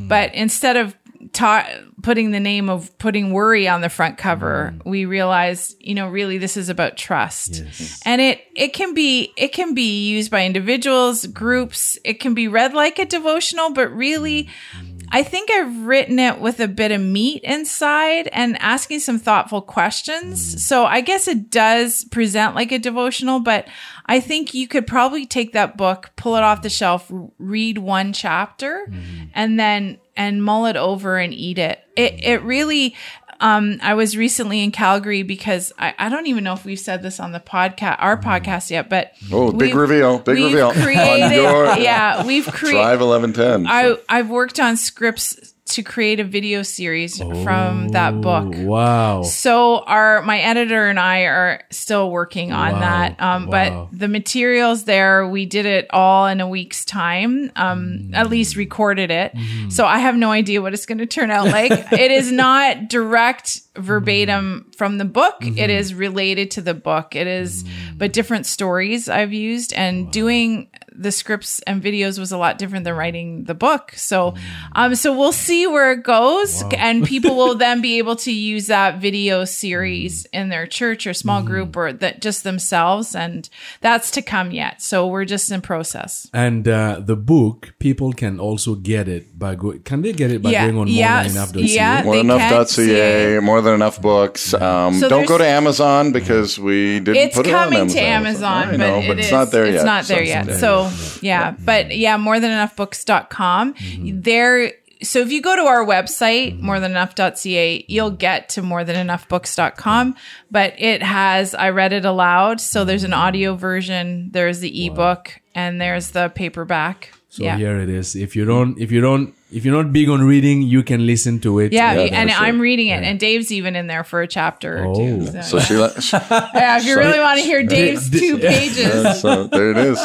But 0.08 0.34
instead 0.34 0.78
of 0.78 0.99
ta- 1.34 1.68
putting 2.02 2.32
the 2.32 2.40
name 2.40 2.70
of 2.70 2.98
putting 2.98 3.32
worry 3.32 3.68
on 3.68 3.82
the 3.82 3.90
front 3.90 4.18
cover, 4.18 4.74
mm-hmm. 4.74 4.90
we 4.90 5.06
realized, 5.06 5.76
you 5.80 5.94
know, 5.96 6.08
really 6.08 6.38
this 6.38 6.58
is 6.58 6.70
about 6.70 6.98
trust. 6.98 7.64
And 8.06 8.22
it 8.22 8.42
it 8.56 8.74
can 8.74 8.94
be 8.94 9.34
it 9.38 9.50
can 9.50 9.74
be 9.74 10.10
used 10.10 10.32
by 10.32 10.46
individuals, 10.46 11.24
mm-hmm. 11.24 11.34
groups. 11.34 11.98
It 12.04 12.20
can 12.20 12.34
be 12.34 12.48
read 12.48 12.74
like 12.74 13.00
a 13.00 13.06
devotional, 13.06 13.72
but 13.72 13.92
really 13.92 14.46
mm-hmm. 14.46 15.00
I 15.12 15.24
think 15.24 15.50
I've 15.50 15.86
written 15.86 16.20
it 16.20 16.40
with 16.40 16.60
a 16.60 16.68
bit 16.68 16.92
of 16.92 17.02
meat 17.02 17.44
inside 17.44 18.28
and 18.32 18.58
asking 18.62 19.00
some 19.00 19.18
thoughtful 19.18 19.62
questions. 19.62 20.64
So 20.64 20.86
I 20.86 21.02
guess 21.02 21.28
it 21.28 21.50
does 21.50 22.04
present 22.06 22.56
like 22.56 22.72
a 22.72 22.80
devotional, 22.80 23.40
but 23.40 23.68
I 24.06 24.20
think 24.20 24.54
you 24.54 24.68
could 24.68 24.86
probably 24.86 25.26
take 25.26 25.54
that 25.54 25.78
book, 25.78 26.12
pull 26.16 26.36
it 26.36 26.44
off 26.44 26.62
the 26.62 26.70
shelf, 26.70 27.12
read 27.40 27.80
one 27.80 28.14
chapter, 28.14 28.92
and 29.34 29.60
then 29.60 29.98
and 30.20 30.44
mull 30.44 30.66
it 30.66 30.76
over 30.76 31.18
and 31.18 31.34
eat 31.34 31.58
it. 31.58 31.80
It 31.96 32.24
it 32.24 32.44
really 32.44 32.94
um, 33.40 33.80
I 33.82 33.94
was 33.94 34.18
recently 34.18 34.62
in 34.62 34.72
Calgary 34.72 35.24
because 35.24 35.72
I, 35.80 35.96
I 35.98 36.10
don't 36.10 36.28
even 36.28 36.44
know 36.44 36.52
if 36.52 36.66
we've 36.66 36.78
said 36.80 37.02
this 37.02 37.22
on 37.22 37.32
the 37.32 37.40
podcast, 37.40 37.96
our 38.00 38.20
podcast 38.20 38.70
yet, 38.70 38.90
but 38.90 39.14
Oh, 39.32 39.54
big 39.54 39.74
reveal! 39.74 40.20
Big 40.20 40.36
we've 40.36 40.54
reveal! 40.54 40.72
Created, 40.84 41.82
yeah, 41.82 42.26
we've 42.26 42.46
created. 42.46 42.80
Drive 42.82 43.00
eleven 43.02 43.32
ten. 43.32 43.66
I 43.66 43.96
I've 44.10 44.30
worked 44.30 44.60
on 44.60 44.76
scripts 44.76 45.54
to 45.70 45.84
create 45.84 46.20
a 46.20 46.24
video 46.24 46.64
series 46.64 47.18
from 47.18 47.90
that 47.90 48.22
book. 48.22 48.54
Oh, 48.56 48.66
Wow. 48.66 49.24
So 49.24 49.80
our 49.80 50.22
my 50.22 50.40
editor 50.40 50.88
and 50.88 51.00
I 51.00 51.22
are 51.22 51.64
still 51.72 52.12
working 52.12 52.52
on 52.52 52.74
Wow. 52.74 52.80
that. 52.80 53.22
Um, 53.22 53.48
Wow. 53.48 53.88
But 53.90 53.98
the 54.00 54.08
materials 54.08 54.84
there, 54.84 55.28
we 55.28 55.46
did 55.46 55.66
it 55.66 55.88
all 55.92 56.28
in 56.28 56.42
a 56.42 56.48
week's 56.48 56.86
time. 56.86 57.52
Um, 57.56 58.12
at 58.14 58.30
least 58.30 58.56
recorded 58.56 59.12
it. 59.12 59.34
Mm-hmm. 59.36 59.70
So 59.70 59.86
I 59.86 60.00
have 60.00 60.16
no 60.16 60.32
idea 60.32 60.62
what 60.62 60.74
it's 60.74 60.86
going 60.86 60.98
to 61.00 61.06
turn 61.06 61.32
out 61.32 61.48
like. 61.48 61.72
it 61.92 62.12
is 62.12 62.32
not 62.32 62.90
direct 62.90 63.62
verbatim 63.78 64.69
from 64.80 64.98
the 64.98 65.06
book. 65.06 65.42
Mm-hmm. 65.42 65.58
It 65.58 65.70
is 65.70 65.94
related 65.94 66.52
to 66.52 66.62
the 66.62 66.74
book. 66.74 67.14
It 67.16 67.28
is, 67.28 67.66
but 67.98 68.14
different 68.14 68.46
stories 68.46 69.10
I've 69.10 69.34
used 69.34 69.74
and 69.74 70.10
doing 70.10 70.70
the 70.92 71.12
scripts 71.14 71.60
and 71.62 71.82
videos 71.82 72.20
was 72.20 72.32
a 72.34 72.38
lot 72.38 72.58
different 72.58 72.84
than 72.84 72.94
writing 72.94 73.46
the 73.46 73.54
book. 73.54 73.94
So, 73.96 74.36
um, 74.74 74.96
so 74.96 75.18
we'll 75.18 75.32
see 75.32 75.66
where 75.66 75.94
it 75.94 76.04
goes, 76.04 76.62
and 76.78 77.06
people 77.06 77.38
will 77.38 77.56
then 77.66 77.82
be 77.82 78.00
able 78.00 78.18
to 78.18 78.32
use 78.34 78.68
that 78.68 79.00
video 79.00 79.46
series 79.46 80.26
in 80.34 80.50
their 80.50 80.68
church 80.68 81.08
or 81.08 81.14
small 81.14 81.42
group 81.42 81.78
or 81.78 81.94
that 81.94 82.22
just 82.22 82.44
themselves, 82.44 83.16
and 83.16 83.50
that's 83.80 84.12
to 84.12 84.22
come 84.22 84.52
yet. 84.52 84.82
So 84.82 85.08
we're 85.08 85.24
just 85.26 85.52
in 85.52 85.62
process. 85.62 86.30
And 86.34 86.68
uh, 86.68 87.00
the 87.00 87.16
book, 87.16 87.74
people 87.80 88.12
can 88.12 88.40
also 88.40 88.76
get 88.76 89.08
it 89.08 89.40
by 89.40 89.56
going. 89.56 89.84
Can 89.84 90.02
they 90.02 90.12
get 90.12 90.32
it 90.32 90.42
by 90.42 90.52
Yeah, 90.52 90.66
going 90.66 90.78
on 90.80 90.88
yes, 90.88 91.34
morethanenough.ca? 91.34 91.62
yeah. 91.62 92.04
More 92.04 92.16
They 92.16 92.24
than 92.28 92.38
can't 92.38 92.70
see 92.70 92.90
enough.ca, 92.90 93.40
more 93.40 93.62
than 93.62 93.74
enough 93.74 94.02
books. 94.02 94.54
Um, 94.70 94.94
So 94.94 95.10
don't 95.10 95.28
go 95.28 95.38
to 95.38 95.46
Amazon 95.46 96.12
because 96.12 96.60
we 96.60 97.00
didn't 97.00 97.16
It's 97.16 97.36
put 97.36 97.48
it 97.48 97.52
coming 97.52 97.82
on 97.82 97.88
to 97.88 98.00
Amazon. 98.00 98.64
Amazon, 98.64 98.68
I 98.68 98.72
but, 98.72 98.78
know, 98.78 99.00
it 99.00 99.08
but 99.08 99.18
it's 99.18 99.28
is- 99.28 99.32
not 99.32 99.52
there 99.52 99.66
yet. 99.66 99.76
It's 99.76 99.84
not 99.84 100.06
there 100.06 100.26
So- 100.26 100.52
yet. 100.52 100.60
So 100.60 100.92
yeah, 101.22 101.56
but 101.64 101.96
yeah, 101.96 102.18
more 102.18 102.40
than 102.40 102.52
enoughbooks.com. 102.52 103.74
Mm-hmm. 103.74 104.22
There 104.22 104.72
so 105.02 105.20
if 105.20 105.32
you 105.32 105.42
go 105.42 105.56
to 105.56 105.62
our 105.62 105.86
website, 105.86 106.54
mm-hmm. 106.54 106.66
more 106.66 106.80
than 106.80 106.92
enough.ca, 106.92 107.86
you'll 107.88 108.12
get 108.12 108.50
to 108.50 108.62
more 108.62 108.84
than 108.84 109.08
enoughbooks.com, 109.08 110.16
but 110.52 110.74
it 110.78 111.02
has 111.02 111.56
I 111.56 111.70
read 111.70 111.94
it 111.94 112.06
aloud, 112.06 112.60
so 112.60 112.84
there's 112.84 113.04
an 113.04 113.12
mm-hmm. 113.12 113.20
audio 113.22 113.56
version, 113.56 114.30
there's 114.32 114.60
the 114.60 114.88
ebook, 114.88 115.40
and 115.56 115.80
there's 115.80 116.12
the 116.12 116.30
paperback. 116.30 117.14
So 117.30 117.44
yeah. 117.44 117.58
here 117.58 117.80
it 117.80 117.90
is. 117.90 118.16
If 118.16 118.36
you 118.36 118.44
don't, 118.44 118.78
if 118.80 118.92
you 118.92 119.02
don't, 119.02 119.34
if 119.52 119.66
you're 119.66 119.74
not 119.82 119.92
big 119.92 120.10
on 120.10 120.24
reading, 120.24 120.62
you 120.62 120.84
can 120.84 121.06
listen 121.06 121.40
to 121.40 121.60
it. 121.60 121.74
Yeah, 121.74 121.94
Yeah, 121.94 122.02
and 122.20 122.30
sure. 122.30 122.40
I'm 122.40 122.60
reading 122.60 122.88
it, 122.88 123.04
and 123.04 123.20
Dave's 123.20 123.52
even 123.52 123.76
in 123.76 123.88
there 123.88 124.04
for 124.04 124.22
a 124.22 124.28
chapter 124.28 124.86
or 124.86 124.96
two. 124.96 125.28
Oh. 125.34 125.42
So 125.42 125.60
she, 125.60 125.76
let- 125.76 125.96
yeah, 126.14 126.78
if 126.78 126.86
you 126.86 126.96
really 126.98 127.20
want 127.20 127.40
to 127.40 127.44
hear 127.44 127.62
uh, 127.62 127.64
Dave's 127.64 128.10
Di- 128.10 128.20
two 128.20 128.38
pages, 128.38 129.22
so 129.22 129.46
there 129.46 129.72
it 129.72 129.78
is. 129.78 130.00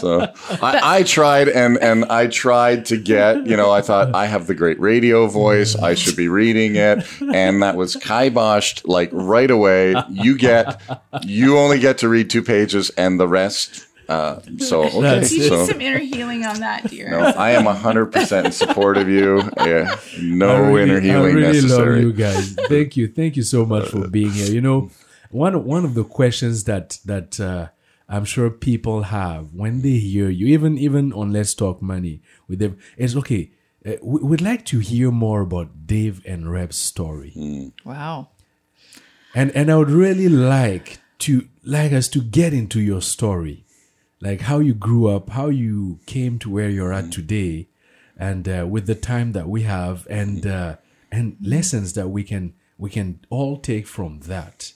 So 0.00 0.20
I, 0.62 0.98
I 0.98 1.02
tried 1.02 1.48
and 1.48 1.78
and 1.78 2.04
I 2.06 2.28
tried 2.28 2.86
to 2.86 2.96
get, 2.96 3.46
you 3.46 3.56
know, 3.56 3.70
I 3.70 3.80
thought 3.82 4.14
I 4.14 4.26
have 4.26 4.46
the 4.46 4.54
great 4.54 4.78
radio 4.78 5.26
voice. 5.26 5.74
I 5.74 5.94
should 5.94 6.16
be 6.16 6.28
reading 6.28 6.76
it, 6.76 7.04
and 7.20 7.62
that 7.62 7.76
was 7.76 7.96
kiboshed 7.96 8.82
like 8.86 9.10
right 9.12 9.50
away. 9.50 9.94
You 10.10 10.36
get, 10.38 10.80
you 11.22 11.58
only 11.58 11.78
get 11.80 11.98
to 11.98 12.08
read 12.08 12.30
two 12.30 12.42
pages, 12.42 12.90
and 12.90 13.18
the 13.18 13.26
rest. 13.26 13.82
Uh, 14.08 14.40
so 14.58 14.84
okay, 14.86 15.00
That's 15.00 15.32
you 15.32 15.42
so. 15.44 15.66
some 15.66 15.80
inner 15.80 15.98
healing 15.98 16.44
on 16.44 16.60
that, 16.60 16.88
dear. 16.88 17.10
No, 17.10 17.18
I 17.18 17.50
am 17.52 17.64
hundred 17.66 18.06
percent 18.12 18.46
in 18.46 18.52
support 18.52 18.96
of 18.96 19.08
you. 19.08 19.42
Yeah, 19.58 19.98
no 20.20 20.62
really, 20.62 20.82
inner 20.90 21.00
healing 21.00 21.36
I 21.36 21.40
really 21.40 21.52
necessary. 21.62 21.94
love 21.96 22.02
you 22.04 22.12
guys. 22.12 22.54
Thank 22.68 22.96
you, 22.96 23.08
thank 23.08 23.36
you 23.36 23.42
so 23.42 23.64
much 23.66 23.88
for 23.88 24.06
being 24.08 24.30
here. 24.30 24.52
You 24.52 24.60
know, 24.60 24.90
one 25.30 25.64
one 25.64 25.84
of 25.84 25.94
the 25.94 26.04
questions 26.04 26.64
that 26.64 26.98
that 27.04 27.40
uh, 27.40 27.68
I'm 28.08 28.24
sure 28.24 28.48
people 28.50 29.02
have 29.04 29.52
when 29.52 29.82
they 29.82 29.98
hear 29.98 30.28
you, 30.30 30.46
even 30.46 30.78
even 30.78 31.12
on 31.12 31.32
Let's 31.32 31.54
Talk 31.54 31.82
Money 31.82 32.22
with 32.48 32.60
them, 32.60 32.78
is 32.96 33.16
okay. 33.16 33.50
Uh, 33.84 33.92
we, 34.02 34.20
we'd 34.22 34.40
like 34.40 34.64
to 34.66 34.78
hear 34.78 35.10
more 35.10 35.40
about 35.42 35.86
Dave 35.86 36.20
and 36.26 36.50
Reb's 36.50 36.76
story, 36.76 37.72
Wow. 37.84 38.28
and 39.34 39.50
and 39.52 39.70
I 39.70 39.76
would 39.76 39.90
really 39.90 40.28
like 40.28 40.98
to 41.18 41.48
like 41.64 41.92
us 41.92 42.08
to 42.08 42.20
get 42.22 42.52
into 42.52 42.80
your 42.80 43.00
story, 43.02 43.64
like 44.20 44.42
how 44.42 44.58
you 44.58 44.74
grew 44.74 45.08
up, 45.08 45.30
how 45.30 45.48
you 45.48 46.00
came 46.06 46.38
to 46.40 46.50
where 46.50 46.68
you're 46.68 46.92
at 46.92 47.12
today, 47.12 47.68
and 48.16 48.48
uh, 48.48 48.66
with 48.68 48.86
the 48.86 48.94
time 48.94 49.32
that 49.32 49.48
we 49.48 49.62
have, 49.62 50.06
and 50.08 50.46
uh, 50.46 50.76
and 51.12 51.36
lessons 51.42 51.92
that 51.94 52.08
we 52.08 52.22
can 52.22 52.54
we 52.78 52.90
can 52.90 53.20
all 53.30 53.58
take 53.58 53.86
from 53.86 54.20
that 54.20 54.72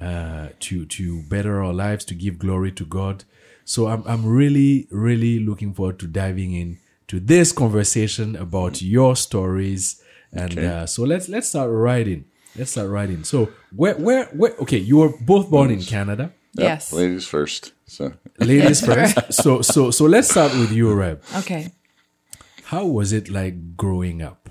uh, 0.00 0.48
to 0.60 0.84
to 0.86 1.22
better 1.22 1.62
our 1.62 1.72
lives, 1.72 2.04
to 2.06 2.14
give 2.14 2.38
glory 2.38 2.72
to 2.72 2.84
God. 2.84 3.24
So 3.64 3.86
I'm 3.86 4.02
I'm 4.06 4.26
really 4.26 4.88
really 4.90 5.38
looking 5.38 5.72
forward 5.72 5.98
to 6.00 6.06
diving 6.06 6.52
in 6.52 6.78
to 7.08 7.20
this 7.20 7.52
conversation 7.52 8.36
about 8.36 8.82
your 8.82 9.16
stories, 9.16 10.02
and 10.32 10.58
uh, 10.58 10.86
so 10.86 11.04
let's 11.04 11.28
let's 11.28 11.48
start 11.48 11.70
writing. 11.70 12.24
Let's 12.56 12.72
start 12.72 12.90
writing. 12.90 13.24
So 13.24 13.50
where 13.74 13.94
where 13.94 14.24
where? 14.26 14.54
Okay, 14.60 14.78
you 14.78 14.98
were 14.98 15.12
both 15.20 15.48
born 15.48 15.70
in 15.70 15.82
Canada. 15.82 16.32
Yep, 16.54 16.64
Yes. 16.64 16.92
ladies 16.92 17.26
first. 17.26 17.72
So 17.86 18.12
Ladies 18.38 18.80
first. 18.86 19.32
So 19.32 19.62
so 19.62 19.90
so 19.90 20.04
let's 20.06 20.30
start 20.30 20.52
with 20.52 20.72
you, 20.72 20.92
Reb. 20.92 21.22
Okay. 21.36 21.72
How 22.64 22.84
was 22.86 23.12
it 23.12 23.30
like 23.30 23.76
growing 23.76 24.22
up? 24.22 24.48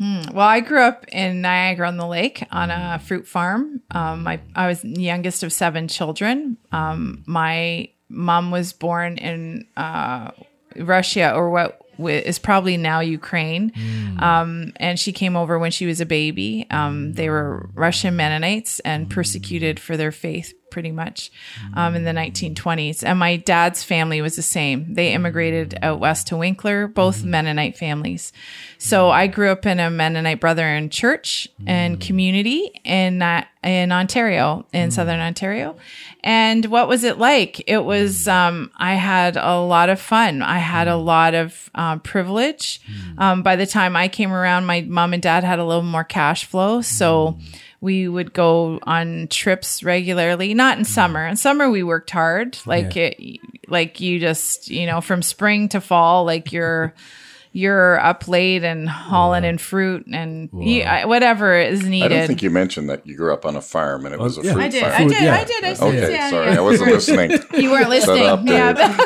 Well, 0.00 0.48
I 0.48 0.58
grew 0.60 0.80
up 0.82 1.04
in 1.12 1.42
Niagara 1.42 1.86
on 1.86 1.96
the 1.96 2.06
Lake 2.06 2.44
on 2.50 2.70
a 2.72 2.98
fruit 2.98 3.24
farm. 3.28 3.82
Um, 3.92 4.24
my, 4.24 4.40
I 4.56 4.66
was 4.66 4.82
the 4.82 5.00
youngest 5.00 5.44
of 5.44 5.52
seven 5.52 5.86
children. 5.86 6.56
Um, 6.72 7.22
my 7.24 7.88
mom 8.08 8.50
was 8.50 8.72
born 8.72 9.16
in 9.18 9.68
uh, 9.76 10.32
Russia, 10.76 11.32
or 11.32 11.50
what 11.50 11.80
is 12.00 12.40
probably 12.40 12.76
now 12.76 12.98
Ukraine. 12.98 13.70
Um, 14.18 14.72
and 14.76 14.98
she 14.98 15.12
came 15.12 15.36
over 15.36 15.56
when 15.56 15.70
she 15.70 15.86
was 15.86 16.00
a 16.00 16.06
baby. 16.06 16.66
Um, 16.70 17.12
they 17.12 17.28
were 17.30 17.70
Russian 17.74 18.16
Mennonites 18.16 18.80
and 18.80 19.08
persecuted 19.08 19.78
for 19.78 19.96
their 19.96 20.10
faith 20.10 20.52
pretty 20.72 20.90
much 20.90 21.30
um, 21.74 21.94
in 21.94 22.04
the 22.04 22.10
1920s. 22.10 23.04
And 23.04 23.18
my 23.18 23.36
dad's 23.36 23.84
family 23.84 24.20
was 24.22 24.34
the 24.34 24.42
same. 24.42 24.94
They 24.94 25.12
immigrated 25.12 25.78
out 25.82 26.00
west 26.00 26.28
to 26.28 26.36
Winkler, 26.36 26.88
both 26.88 27.22
Mennonite 27.22 27.76
families. 27.76 28.32
So 28.78 29.10
I 29.10 29.26
grew 29.26 29.50
up 29.50 29.66
in 29.66 29.78
a 29.78 29.90
Mennonite 29.90 30.40
Brethren 30.40 30.88
church 30.88 31.48
and 31.66 32.00
community 32.00 32.72
in 32.84 33.22
uh, 33.22 33.44
in 33.62 33.92
Ontario, 33.92 34.66
in 34.72 34.90
southern 34.90 35.20
Ontario. 35.20 35.76
And 36.24 36.64
what 36.66 36.88
was 36.88 37.04
it 37.04 37.18
like? 37.18 37.62
It 37.68 37.84
was 37.84 38.26
um, 38.26 38.72
I 38.76 38.94
had 38.94 39.36
a 39.36 39.60
lot 39.60 39.88
of 39.88 40.00
fun. 40.00 40.42
I 40.42 40.58
had 40.58 40.88
a 40.88 40.96
lot 40.96 41.34
of 41.34 41.70
uh, 41.74 41.98
privilege. 41.98 42.80
Um, 43.18 43.42
by 43.42 43.56
the 43.56 43.66
time 43.66 43.94
I 43.94 44.08
came 44.08 44.32
around, 44.32 44.66
my 44.66 44.80
mom 44.80 45.12
and 45.12 45.22
dad 45.22 45.44
had 45.44 45.58
a 45.58 45.64
little 45.64 45.82
more 45.82 46.02
cash 46.02 46.44
flow, 46.46 46.80
so 46.80 47.38
we 47.82 48.08
would 48.08 48.32
go 48.32 48.78
on 48.84 49.26
trips 49.28 49.82
regularly 49.82 50.54
not 50.54 50.78
in 50.78 50.84
mm. 50.84 50.88
summer 50.88 51.26
in 51.26 51.36
summer 51.36 51.70
we 51.70 51.82
worked 51.82 52.10
hard 52.10 52.56
like 52.64 52.96
Yeah. 52.96 53.10
it 53.18 53.40
like 53.68 54.00
you 54.00 54.18
just 54.18 54.70
you 54.70 54.86
know 54.86 55.02
from 55.02 55.20
spring 55.20 55.68
to 55.70 55.80
fall 55.80 56.24
like 56.24 56.52
you're 56.52 56.94
you're 57.52 58.00
up 58.00 58.28
late 58.28 58.64
and 58.64 58.88
hauling 58.88 59.44
in 59.44 59.58
fruit 59.58 60.06
and 60.10 60.48
you, 60.54 60.82
I- 60.82 61.04
whatever 61.04 61.58
is 61.58 61.84
needed. 61.84 62.10
I 62.10 62.16
don't 62.16 62.26
think 62.26 62.42
you 62.42 62.50
mentioned 62.50 62.88
that 62.88 63.06
you 63.06 63.14
grew 63.14 63.32
up 63.32 63.44
on 63.44 63.56
a 63.56 63.60
farm 63.60 64.06
and 64.06 64.14
it 64.14 64.20
oh, 64.20 64.24
was 64.24 64.38
a 64.38 64.42
yeah. 64.42 64.52
fruit 64.54 64.62
I 64.62 64.68
did, 64.68 64.82
farm. 64.82 64.94
I 64.94 65.04
did, 65.04 65.22
yeah. 65.22 65.34
I 65.34 65.44
did. 65.44 65.64
I 65.64 65.74
said, 65.74 65.86
Okay, 65.88 66.12
yeah, 66.12 66.30
sorry, 66.30 66.46
yeah. 66.46 66.58
I 66.58 66.60
wasn't 66.62 66.90
listening. 66.92 67.30
You 67.52 67.70
weren't 67.70 67.90
listening. 67.90 68.46
Yeah, 68.46 68.72
Dave. 68.72 68.96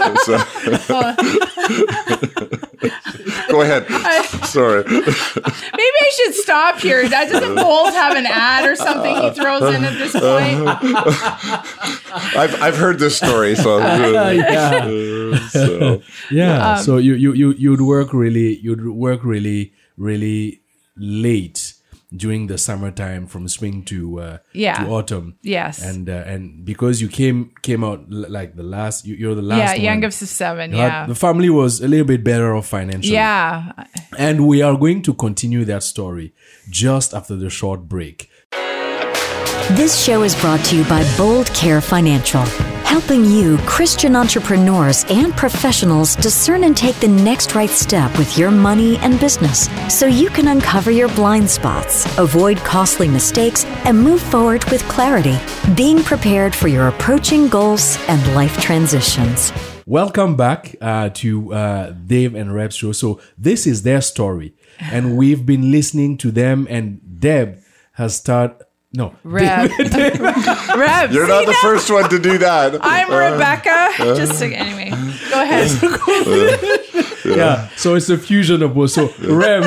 but- 0.86 1.16
oh. 2.82 3.05
Go 3.48 3.62
ahead. 3.62 3.86
Sorry. 4.46 4.84
maybe 4.84 5.06
I 5.06 6.12
should 6.16 6.34
stop 6.34 6.78
here. 6.78 7.08
Doesn't 7.08 7.54
Bold 7.54 7.92
have 7.94 8.16
an 8.16 8.26
ad 8.26 8.68
or 8.68 8.76
something 8.76 9.14
he 9.16 9.30
throws 9.30 9.74
in 9.74 9.84
at 9.84 9.98
this 9.98 10.12
point? 10.12 10.66
I've 12.36 12.62
I've 12.62 12.76
heard 12.76 12.98
this 12.98 13.16
story, 13.16 13.54
so, 13.54 13.78
yeah. 14.32 15.48
so 15.48 16.02
Yeah. 16.30 16.72
Um, 16.72 16.78
so 16.82 16.96
you 16.98 17.14
you 17.14 17.32
you 17.32 17.52
you'd 17.52 17.80
work 17.80 18.12
really 18.12 18.58
you'd 18.58 18.86
work 18.86 19.24
really 19.24 19.72
really 19.96 20.60
late 20.96 21.65
during 22.14 22.46
the 22.46 22.56
summertime 22.56 23.26
from 23.26 23.48
spring 23.48 23.82
to 23.84 24.20
uh, 24.20 24.38
Yeah. 24.52 24.84
to 24.84 24.90
autumn. 24.90 25.36
Yes. 25.42 25.82
And 25.82 26.08
uh, 26.08 26.22
and 26.26 26.64
because 26.64 27.00
you 27.00 27.08
came 27.08 27.50
came 27.62 27.82
out 27.82 28.00
l- 28.12 28.26
like 28.28 28.54
the 28.56 28.62
last 28.62 29.06
you, 29.06 29.16
you're 29.16 29.34
the 29.34 29.42
last 29.42 29.58
yeah, 29.58 29.72
one. 29.72 29.80
youngest 29.82 30.22
of 30.22 30.28
seven. 30.28 30.70
You 30.70 30.76
had- 30.78 30.86
Yeah, 30.88 31.06
The 31.06 31.14
family 31.16 31.50
was 31.50 31.80
a 31.80 31.88
little 31.88 32.06
bit 32.06 32.22
better 32.22 32.54
off 32.54 32.66
financially. 32.68 33.14
yeah. 33.14 33.72
And 34.18 34.46
we 34.46 34.62
are 34.62 34.76
going 34.76 35.02
to 35.02 35.14
continue 35.14 35.64
that 35.64 35.82
story 35.82 36.32
just 36.70 37.12
after 37.12 37.34
the 37.36 37.50
short 37.50 37.88
break. 37.88 38.30
This 39.70 39.98
show 40.04 40.22
is 40.22 40.34
brought 40.36 40.64
to 40.66 40.76
you 40.76 40.84
by 40.84 41.02
Bold 41.16 41.46
Care 41.52 41.80
Financial, 41.80 42.44
helping 42.96 43.26
you, 43.26 43.58
Christian 43.66 44.16
entrepreneurs 44.16 45.04
and 45.10 45.36
professionals, 45.36 46.16
discern 46.16 46.64
and 46.64 46.74
take 46.74 46.98
the 46.98 47.06
next 47.06 47.54
right 47.54 47.68
step 47.68 48.10
with 48.16 48.38
your 48.38 48.50
money 48.50 48.96
and 48.98 49.20
business 49.20 49.68
so 49.94 50.06
you 50.06 50.30
can 50.30 50.48
uncover 50.48 50.90
your 50.90 51.08
blind 51.08 51.46
spots, 51.50 52.06
avoid 52.16 52.56
costly 52.56 53.06
mistakes, 53.06 53.66
and 53.84 54.02
move 54.02 54.22
forward 54.22 54.64
with 54.70 54.82
clarity, 54.88 55.36
being 55.74 56.02
prepared 56.02 56.54
for 56.54 56.68
your 56.68 56.88
approaching 56.88 57.48
goals 57.48 57.98
and 58.08 58.34
life 58.34 58.58
transitions. 58.62 59.52
Welcome 59.84 60.34
back 60.34 60.74
uh, 60.80 61.10
to 61.20 61.52
uh, 61.52 61.90
Dave 61.90 62.34
and 62.34 62.54
Reb's 62.54 62.76
show. 62.76 62.92
So 62.92 63.20
this 63.36 63.66
is 63.66 63.82
their 63.82 64.00
story, 64.00 64.54
and 64.80 65.18
we've 65.18 65.44
been 65.44 65.70
listening 65.70 66.16
to 66.18 66.30
them. 66.30 66.66
And 66.70 67.20
Deb 67.20 67.58
has 67.92 68.16
started. 68.16 68.65
No, 68.92 69.14
Reb. 69.24 69.70
Reb. 69.70 71.12
You're 71.12 71.26
not 71.26 71.44
the 71.44 71.52
now? 71.52 71.58
first 71.62 71.90
one 71.90 72.08
to 72.08 72.18
do 72.18 72.38
that. 72.38 72.78
I'm 72.80 73.10
uh, 73.12 73.32
Rebecca. 73.32 73.88
Uh, 73.98 74.16
Just 74.16 74.38
to, 74.40 74.46
anyway, 74.46 74.90
go 74.90 75.42
ahead. 75.42 75.70
yeah. 77.36 77.68
So 77.76 77.94
it's 77.94 78.08
a 78.08 78.16
fusion 78.16 78.62
of 78.62 78.74
both. 78.74 78.92
So 78.92 79.12
Reb, 79.20 79.64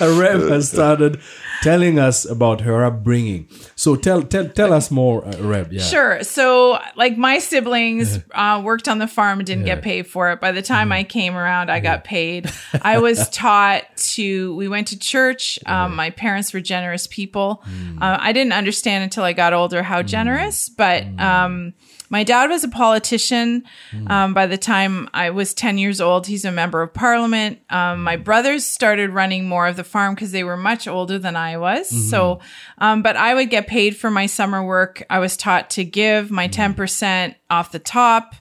Reb 0.00 0.48
has 0.50 0.70
started 0.70 1.20
telling 1.62 1.98
us 1.98 2.24
about 2.24 2.60
her 2.62 2.84
upbringing. 2.84 3.48
So 3.74 3.96
tell 3.96 4.22
tell 4.22 4.48
tell 4.48 4.72
us 4.72 4.90
more, 4.90 5.24
uh, 5.26 5.36
Reb. 5.38 5.72
Yeah. 5.72 5.82
Sure. 5.82 6.22
So, 6.22 6.78
like 6.96 7.16
my 7.16 7.38
siblings 7.38 8.18
uh, 8.32 8.60
worked 8.64 8.88
on 8.88 8.98
the 8.98 9.06
farm 9.06 9.42
didn't 9.44 9.64
get 9.64 9.82
paid 9.82 10.06
for 10.06 10.30
it. 10.32 10.40
By 10.40 10.52
the 10.52 10.62
time 10.62 10.92
I 10.92 11.04
came 11.04 11.36
around, 11.36 11.70
I 11.70 11.80
got 11.80 12.04
paid. 12.04 12.50
I 12.82 12.98
was 12.98 13.28
taught 13.30 13.84
to. 14.14 14.54
We 14.56 14.68
went 14.68 14.88
to 14.88 14.98
church. 14.98 15.58
Um, 15.66 15.94
my 15.96 16.10
parents 16.10 16.52
were 16.52 16.60
generous 16.60 17.06
people. 17.06 17.62
Uh, 18.00 18.16
I 18.20 18.32
didn't 18.32 18.52
understand 18.52 19.04
until 19.04 19.24
I 19.24 19.32
got 19.32 19.52
older 19.52 19.82
how 19.82 20.02
generous, 20.02 20.68
but. 20.68 21.04
Um, 21.20 21.74
my 22.10 22.24
dad 22.24 22.48
was 22.50 22.64
a 22.64 22.68
politician. 22.68 23.64
Um, 24.06 24.34
by 24.34 24.46
the 24.46 24.56
time 24.58 25.08
I 25.12 25.30
was 25.30 25.52
10 25.54 25.78
years 25.78 26.00
old, 26.00 26.26
he's 26.26 26.44
a 26.44 26.52
member 26.52 26.80
of 26.82 26.94
parliament. 26.94 27.60
Um, 27.70 28.02
my 28.02 28.16
brothers 28.16 28.64
started 28.64 29.10
running 29.10 29.46
more 29.48 29.66
of 29.66 29.76
the 29.76 29.84
farm 29.84 30.14
because 30.14 30.32
they 30.32 30.44
were 30.44 30.56
much 30.56 30.88
older 30.88 31.18
than 31.18 31.36
I 31.36 31.58
was. 31.58 31.88
So, 32.08 32.40
um, 32.78 33.02
but 33.02 33.16
I 33.16 33.34
would 33.34 33.50
get 33.50 33.66
paid 33.66 33.96
for 33.96 34.10
my 34.10 34.26
summer 34.26 34.62
work. 34.64 35.02
I 35.10 35.18
was 35.18 35.36
taught 35.36 35.70
to 35.70 35.84
give 35.84 36.30
my 36.30 36.48
10% 36.48 37.34
off 37.50 37.72
the 37.72 37.78
top. 37.78 38.34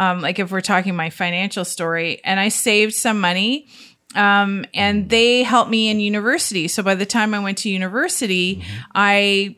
Um, 0.00 0.20
like 0.20 0.38
if 0.38 0.50
we're 0.50 0.60
talking 0.62 0.96
my 0.96 1.10
financial 1.10 1.64
story 1.64 2.20
and 2.24 2.40
I 2.40 2.48
saved 2.48 2.94
some 2.94 3.20
money. 3.20 3.68
Um, 4.14 4.64
and 4.74 5.08
they 5.08 5.44
helped 5.44 5.70
me 5.70 5.88
in 5.88 6.00
university. 6.00 6.66
So 6.68 6.82
by 6.82 6.96
the 6.96 7.06
time 7.06 7.32
I 7.34 7.38
went 7.40 7.58
to 7.58 7.70
university, 7.70 8.64
I, 8.94 9.56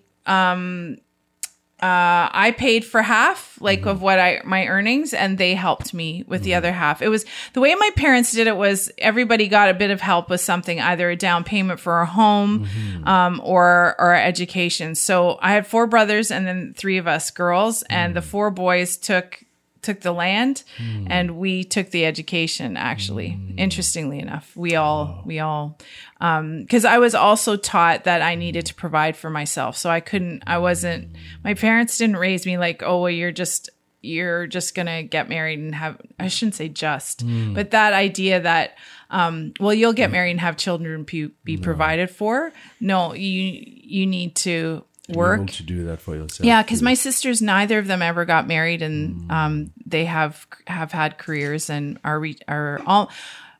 uh, 1.83 2.31
I 2.31 2.55
paid 2.57 2.85
for 2.85 3.03
half, 3.03 3.61
like 3.61 3.87
of 3.87 4.03
what 4.03 4.21
I 4.21 4.41
my 4.45 4.69
earnings, 4.69 5.13
and 5.13 5.37
they 5.37 5.57
helped 5.57 5.93
me 5.93 6.23
with 6.29 6.45
the 6.45 6.55
other 6.55 6.71
half. 6.71 7.03
It 7.03 7.09
was 7.09 7.25
the 7.55 7.61
way 7.61 7.75
my 7.75 7.91
parents 7.97 8.31
did 8.31 8.47
it 8.47 8.57
was 8.57 8.93
everybody 8.99 9.49
got 9.49 9.69
a 9.69 9.75
bit 9.75 9.91
of 9.91 10.01
help 10.01 10.31
with 10.31 10.41
something, 10.41 10.81
either 10.81 11.11
a 11.11 11.17
down 11.17 11.43
payment 11.43 11.81
for 11.81 12.01
a 12.01 12.07
home, 12.07 12.69
um, 13.03 13.41
or 13.43 13.97
or 13.99 14.15
education. 14.15 14.95
So 14.95 15.41
I 15.43 15.51
had 15.53 15.67
four 15.67 15.89
brothers 15.89 16.31
and 16.31 16.47
then 16.47 16.73
three 16.73 16.99
of 16.99 17.09
us 17.09 17.33
girls, 17.33 17.83
and 17.91 18.15
the 18.15 18.23
four 18.23 18.53
boys 18.53 18.97
took 18.97 19.43
took 19.83 20.01
the 20.01 20.13
land 20.13 20.63
hmm. 20.79 21.07
and 21.11 21.37
we 21.37 21.65
took 21.65 21.91
the 21.91 22.07
education 22.07 22.77
actually 22.77 23.31
hmm. 23.31 23.59
interestingly 23.59 24.19
enough. 24.21 24.57
We 24.57 24.77
all 24.77 25.23
we 25.27 25.41
all 25.41 25.79
um, 26.23 26.61
because 26.61 26.85
I 26.85 26.99
was 26.99 27.17
also 27.17 27.57
taught 27.57 28.05
that 28.05 28.23
I 28.23 28.37
needed 28.37 28.67
to 28.67 28.75
provide 28.75 29.17
for 29.17 29.29
myself. 29.29 29.77
So 29.77 29.91
I 29.91 29.99
couldn't, 29.99 30.45
I 30.47 30.59
wasn't, 30.59 31.17
my 31.43 31.55
parents 31.55 31.99
didn't 31.99 32.17
raise 32.17 32.47
me 32.47 32.59
like, 32.59 32.81
oh, 32.85 33.01
well, 33.01 33.11
you're 33.11 33.33
just, 33.33 33.71
you're 34.03 34.47
just 34.47 34.77
going 34.77 34.87
to 34.87 35.03
get 35.03 35.29
married 35.29 35.59
and 35.59 35.75
have, 35.75 36.01
I 36.21 36.29
shouldn't 36.29 36.55
say 36.55 36.69
just, 36.69 37.23
hmm. 37.23 37.55
but 37.55 37.73
that 37.73 37.93
idea 37.93 38.39
that, 38.41 38.79
um, 39.11 39.53
well, 39.59 39.75
you'll 39.75 39.93
get 39.93 40.13
married 40.13 40.31
and 40.31 40.41
have 40.41 40.57
children 40.57 41.03
be, 41.03 41.33
be 41.43 41.57
provided 41.57 42.09
for. 42.09 42.53
No, 42.79 43.15
you, 43.15 43.61
you 43.61 44.07
need 44.07 44.37
to 44.37 44.85
work. 45.09 45.51
to 45.51 45.63
do 45.63 45.85
that 45.85 46.01
for 46.01 46.15
yourself. 46.15 46.47
Yeah, 46.47 46.63
because 46.63 46.83
my 46.83 46.95
sisters, 46.95 47.43
neither 47.43 47.79
of 47.79 47.87
them 47.87 48.03
ever 48.03 48.25
got 48.25 48.47
married, 48.47 48.83
and 48.83 49.31
um, 49.31 49.73
they 49.87 50.05
have 50.05 50.47
have 50.67 50.93
had 50.93 51.19
careers 51.19 51.71
and 51.71 51.99
are 52.05 52.21
re- 52.21 52.39
are 52.49 52.81
all. 52.87 53.11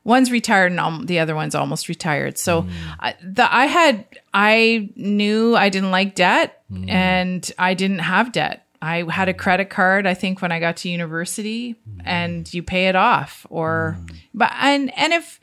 One's 0.05 0.31
retired 0.31 0.71
and 0.71 0.81
al- 0.81 1.05
the 1.05 1.19
other 1.19 1.33
one's 1.33 1.55
almost 1.55 1.87
retired. 1.87 2.37
So 2.37 2.63
mm. 2.63 2.69
I, 2.99 3.15
the 3.23 3.53
I 3.53 3.67
had 3.67 4.05
I 4.33 4.89
knew 4.97 5.55
I 5.55 5.69
didn't 5.69 5.91
like 5.91 6.15
debt 6.15 6.61
mm. 6.69 6.89
and 6.89 7.49
I 7.57 7.73
didn't 7.73 7.99
have 7.99 8.33
debt. 8.33 8.67
I 8.81 9.09
had 9.09 9.29
a 9.29 9.33
mm. 9.33 9.37
credit 9.37 9.69
card. 9.69 10.05
I 10.05 10.13
think 10.13 10.41
when 10.41 10.51
I 10.51 10.59
got 10.59 10.75
to 10.77 10.89
university, 10.89 11.77
and 12.03 12.53
you 12.53 12.63
pay 12.63 12.89
it 12.89 12.97
off, 12.97 13.47
or 13.49 13.97
but 14.33 14.51
and 14.59 14.91
and 14.97 15.13
if 15.13 15.39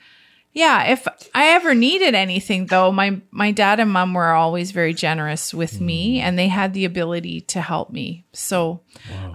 yeah, 0.53 0.85
if 0.93 1.07
I 1.35 1.49
ever 1.51 1.75
needed 1.75 2.15
anything 2.15 2.67
though, 2.67 2.91
my 2.91 3.21
my 3.31 3.53
dad 3.53 3.79
and 3.79 3.91
mom 3.93 4.15
were 4.15 4.33
always 4.33 4.73
very 4.73 4.93
generous 4.95 5.55
with 5.55 5.81
me 5.81 6.21
and 6.21 6.37
they 6.39 6.49
had 6.49 6.75
the 6.75 6.85
ability 6.85 7.41
to 7.43 7.61
help 7.61 7.91
me. 7.91 8.25
So 8.33 8.81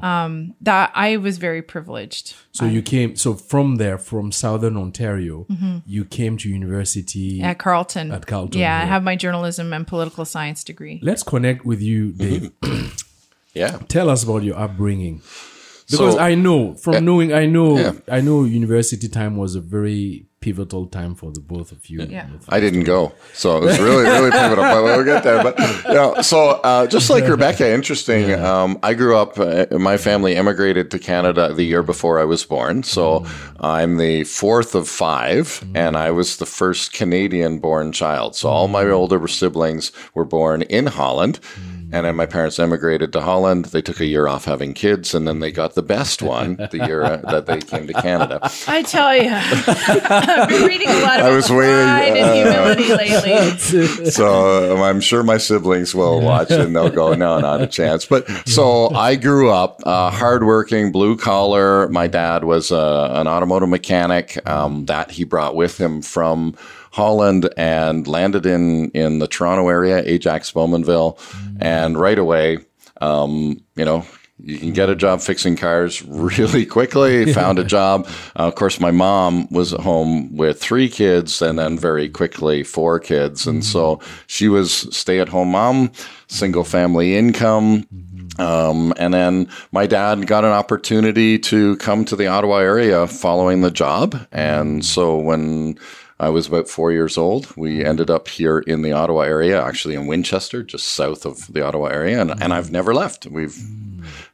um 0.02 0.54
that 0.62 0.92
I 0.94 1.18
was 1.18 1.38
very 1.38 1.62
privileged. 1.62 2.36
So 2.52 2.66
you 2.66 2.82
came. 2.82 3.16
So 3.16 3.34
from 3.34 3.78
there, 3.78 3.98
from 3.98 4.32
Southern 4.32 4.76
Ontario, 4.78 5.46
you 5.86 6.04
came 6.06 6.38
to 6.38 6.50
university. 6.50 7.42
At 7.42 7.60
Carleton. 7.60 8.12
At 8.12 8.26
Carleton, 8.28 8.60
Yeah, 8.60 8.78
I 8.78 8.86
have 8.86 9.04
my 9.04 9.16
journalism 9.16 9.72
and 9.74 9.88
political 9.88 10.26
science 10.26 10.64
degree. 10.66 11.00
Let's 11.02 11.24
connect 11.24 11.66
with 11.66 11.82
you, 11.82 12.12
Dave. 12.24 12.52
Yeah. 13.54 13.78
Tell 13.88 14.10
us 14.10 14.24
about 14.24 14.44
your 14.44 14.58
upbringing. 14.60 15.22
Because 15.90 16.16
So- 16.16 16.20
I 16.20 16.36
know 16.36 16.74
from 16.76 17.06
knowing, 17.06 17.32
I 17.34 17.46
know, 17.46 17.78
Yeah. 17.78 17.92
I 18.12 18.20
know, 18.22 18.44
university 18.44 19.08
time 19.08 19.38
was 19.38 19.56
a 19.56 19.62
very 19.62 20.26
pivotal 20.46 20.86
time 20.86 21.16
for 21.16 21.32
the 21.32 21.40
both 21.40 21.72
of 21.72 21.90
you. 21.90 22.04
Yeah. 22.04 22.30
I 22.50 22.60
didn't 22.60 22.84
go, 22.84 23.14
so 23.34 23.58
it 23.58 23.62
was 23.62 23.80
really, 23.80 24.04
really 24.04 24.30
pivotal. 24.30 24.64
But 24.64 24.84
we'll 24.84 25.04
get 25.04 25.24
there. 25.24 25.42
But 25.42 25.58
yeah, 25.98 26.22
so 26.22 26.62
uh, 26.64 26.86
just 26.86 27.10
like 27.10 27.28
Rebecca, 27.28 27.68
interesting. 27.68 28.32
Um, 28.34 28.78
I 28.84 28.94
grew 28.94 29.18
up. 29.18 29.40
Uh, 29.40 29.66
my 29.90 29.98
family 29.98 30.36
immigrated 30.36 30.92
to 30.92 31.00
Canada 31.00 31.52
the 31.52 31.64
year 31.64 31.82
before 31.82 32.20
I 32.20 32.26
was 32.26 32.46
born, 32.46 32.84
so 32.84 33.26
I'm 33.60 33.98
the 33.98 34.24
fourth 34.26 34.76
of 34.76 34.88
five, 34.88 35.66
and 35.74 35.98
I 35.98 36.12
was 36.12 36.38
the 36.38 36.46
first 36.46 36.94
Canadian-born 36.94 37.92
child. 37.92 38.36
So 38.36 38.48
all 38.48 38.68
my 38.68 38.86
older 38.86 39.28
siblings 39.28 39.92
were 40.14 40.26
born 40.26 40.62
in 40.62 40.86
Holland. 40.86 41.40
And 41.92 42.06
then 42.06 42.16
my 42.16 42.26
parents 42.26 42.60
emigrated 42.60 43.14
to 43.14 43.22
Holland. 43.22 43.66
They 43.66 43.82
took 43.82 44.00
a 44.00 44.06
year 44.06 44.28
off 44.28 44.46
having 44.46 44.74
kids, 44.74 45.14
and 45.14 45.28
then 45.28 45.40
they 45.40 45.52
got 45.52 45.76
the 45.76 45.84
best 45.84 46.22
one 46.22 46.56
the 46.72 46.86
year 46.86 47.04
uh, 47.04 47.18
that 47.32 47.46
they 47.46 47.60
came 47.60 47.88
to 47.88 47.94
Canada. 47.94 48.40
I 48.68 48.82
tell 48.82 49.16
you, 49.16 49.30
I've 49.32 50.50
been 50.50 50.64
reading 50.64 50.90
a 50.90 51.00
lot 51.00 51.20
I 51.26 51.30
was 51.30 51.50
waiting, 51.50 51.74
pride 51.74 52.18
and 52.18 52.48
uh, 52.48 52.76
humility 52.76 52.94
lately. 52.96 54.10
so 54.12 54.76
um, 54.76 54.82
I'm 54.82 55.00
sure 55.00 55.24
my 55.24 55.38
siblings 55.38 55.96
will 55.96 56.22
watch 56.22 56.52
and 56.52 56.76
they'll 56.76 56.90
go, 56.90 57.14
no, 57.14 57.40
not 57.40 57.62
a 57.62 57.68
chance. 57.68 58.06
But 58.06 58.28
so 58.48 58.90
I 58.94 59.16
grew 59.16 59.50
up 59.52 59.82
uh, 59.86 60.12
hardworking, 60.12 60.92
blue 60.92 61.16
collar. 61.16 61.88
My 61.90 62.08
dad 62.08 62.44
was 62.44 62.72
uh, 62.72 63.12
an 63.14 63.28
automotive 63.28 63.70
mechanic 63.70 64.38
um, 64.50 64.86
that 64.86 65.12
he 65.12 65.24
brought 65.24 65.56
with 65.56 65.80
him 65.80 66.02
from 66.02 66.56
Holland 66.92 67.50
and 67.58 68.08
landed 68.08 68.46
in 68.46 68.90
in 68.92 69.20
the 69.20 69.28
Toronto 69.28 69.68
area, 69.68 70.02
Ajax, 70.06 70.52
Bowmanville, 70.52 71.18
and 71.60 72.00
right 72.00 72.20
away, 72.20 72.60
um, 73.02 73.62
you 73.76 73.86
know. 73.86 74.06
You 74.38 74.60
can 74.60 74.74
get 74.74 74.90
a 74.90 74.96
job 74.96 75.22
fixing 75.22 75.56
cars 75.56 76.04
really 76.04 76.66
quickly. 76.66 77.32
Found 77.34 77.58
a 77.58 77.64
job. 77.64 78.06
Uh, 78.36 78.48
of 78.48 78.56
course, 78.56 78.82
my 78.82 78.92
mom 78.92 79.48
was 79.50 79.74
at 79.74 79.80
home 79.80 80.36
with 80.36 80.60
three 80.60 80.90
kids 80.90 81.42
and 81.42 81.58
then 81.58 81.80
very 81.80 82.10
quickly 82.10 82.62
four 82.62 83.00
kids. 83.00 83.48
And 83.48 83.64
so 83.64 84.02
she 84.28 84.50
was 84.50 84.94
stay 84.94 85.22
at 85.22 85.30
home 85.30 85.52
mom, 85.52 85.90
single 86.28 86.66
family 86.66 87.16
income. 87.16 87.88
Um, 88.38 88.94
and 88.98 89.14
then 89.14 89.50
my 89.72 89.88
dad 89.88 90.28
got 90.28 90.44
an 90.44 90.52
opportunity 90.52 91.40
to 91.40 91.78
come 91.78 92.04
to 92.06 92.16
the 92.16 92.28
Ottawa 92.28 92.58
area 92.58 93.08
following 93.08 93.62
the 93.62 93.72
job. 93.72 94.28
And 94.32 94.84
so 94.84 95.18
when 95.18 95.80
I 96.20 96.30
was 96.30 96.48
about 96.48 96.70
four 96.70 96.92
years 96.92 97.18
old. 97.18 97.56
We 97.58 97.84
ended 97.84 98.10
up 98.10 98.30
here 98.30 98.60
in 98.60 98.82
the 98.84 98.94
Ottawa 98.94 99.22
area, 99.22 99.62
actually 99.62 99.96
in 99.96 100.08
Winchester, 100.08 100.64
just 100.64 100.88
south 100.88 101.26
of 101.26 101.52
the 101.52 101.62
Ottawa 101.62 101.88
area, 101.88 102.22
and, 102.22 102.32
and 102.42 102.54
I've 102.54 102.72
never 102.72 102.94
left. 102.94 103.26
We've 103.26 103.58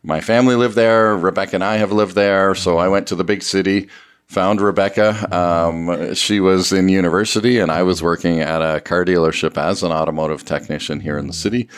my 0.04 0.22
family 0.22 0.56
lived 0.56 0.76
there. 0.76 1.16
Rebecca 1.16 1.56
and 1.56 1.64
I 1.64 1.78
have 1.78 1.92
lived 1.92 2.16
there. 2.16 2.54
So 2.56 2.78
I 2.78 2.88
went 2.88 3.08
to 3.08 3.16
the 3.16 3.24
big 3.24 3.42
city, 3.42 3.90
found 4.28 4.62
Rebecca. 4.62 5.28
Um, 5.36 6.14
she 6.14 6.40
was 6.40 6.72
in 6.72 6.90
university, 6.90 7.60
and 7.60 7.72
I 7.72 7.84
was 7.84 8.04
working 8.04 8.42
at 8.42 8.62
a 8.62 8.82
car 8.82 9.06
dealership 9.06 9.58
as 9.58 9.82
an 9.82 9.92
automotive 9.92 10.46
technician 10.46 11.00
here 11.00 11.18
in 11.18 11.28
the 11.28 11.34
city. 11.34 11.70